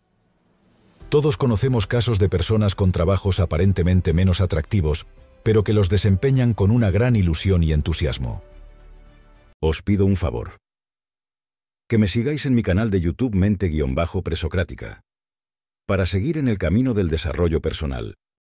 Todos 1.08 1.38
conocemos 1.38 1.88
casos 1.88 2.20
de 2.20 2.28
personas 2.28 2.76
con 2.76 2.92
trabajos 2.92 3.40
aparentemente 3.40 4.14
menos 4.14 4.42
atractivos, 4.42 5.06
pero 5.44 5.64
que 5.64 5.72
los 5.72 5.88
desempeñan 5.88 6.54
con 6.54 6.72
una 6.72 6.92
gran 6.92 7.16
ilusión 7.16 7.64
y 7.64 7.72
entusiasmo. 7.72 8.44
Os 9.62 9.82
pido 9.82 10.06
un 10.06 10.18
favor. 10.18 10.63
Que 11.94 12.00
me 12.00 12.08
sigáis 12.08 12.48
en 12.48 12.56
mi 12.56 12.64
canal 12.64 12.90
de 12.90 13.02
YouTube 13.02 13.36
Mente-Presocrática. 13.36 15.04
Para 15.86 16.08
seguir 16.08 16.40
en 16.40 16.48
el 16.48 16.58
camino 16.58 16.96
del 16.96 17.08
desarrollo 17.08 17.62
personal, 17.62 18.16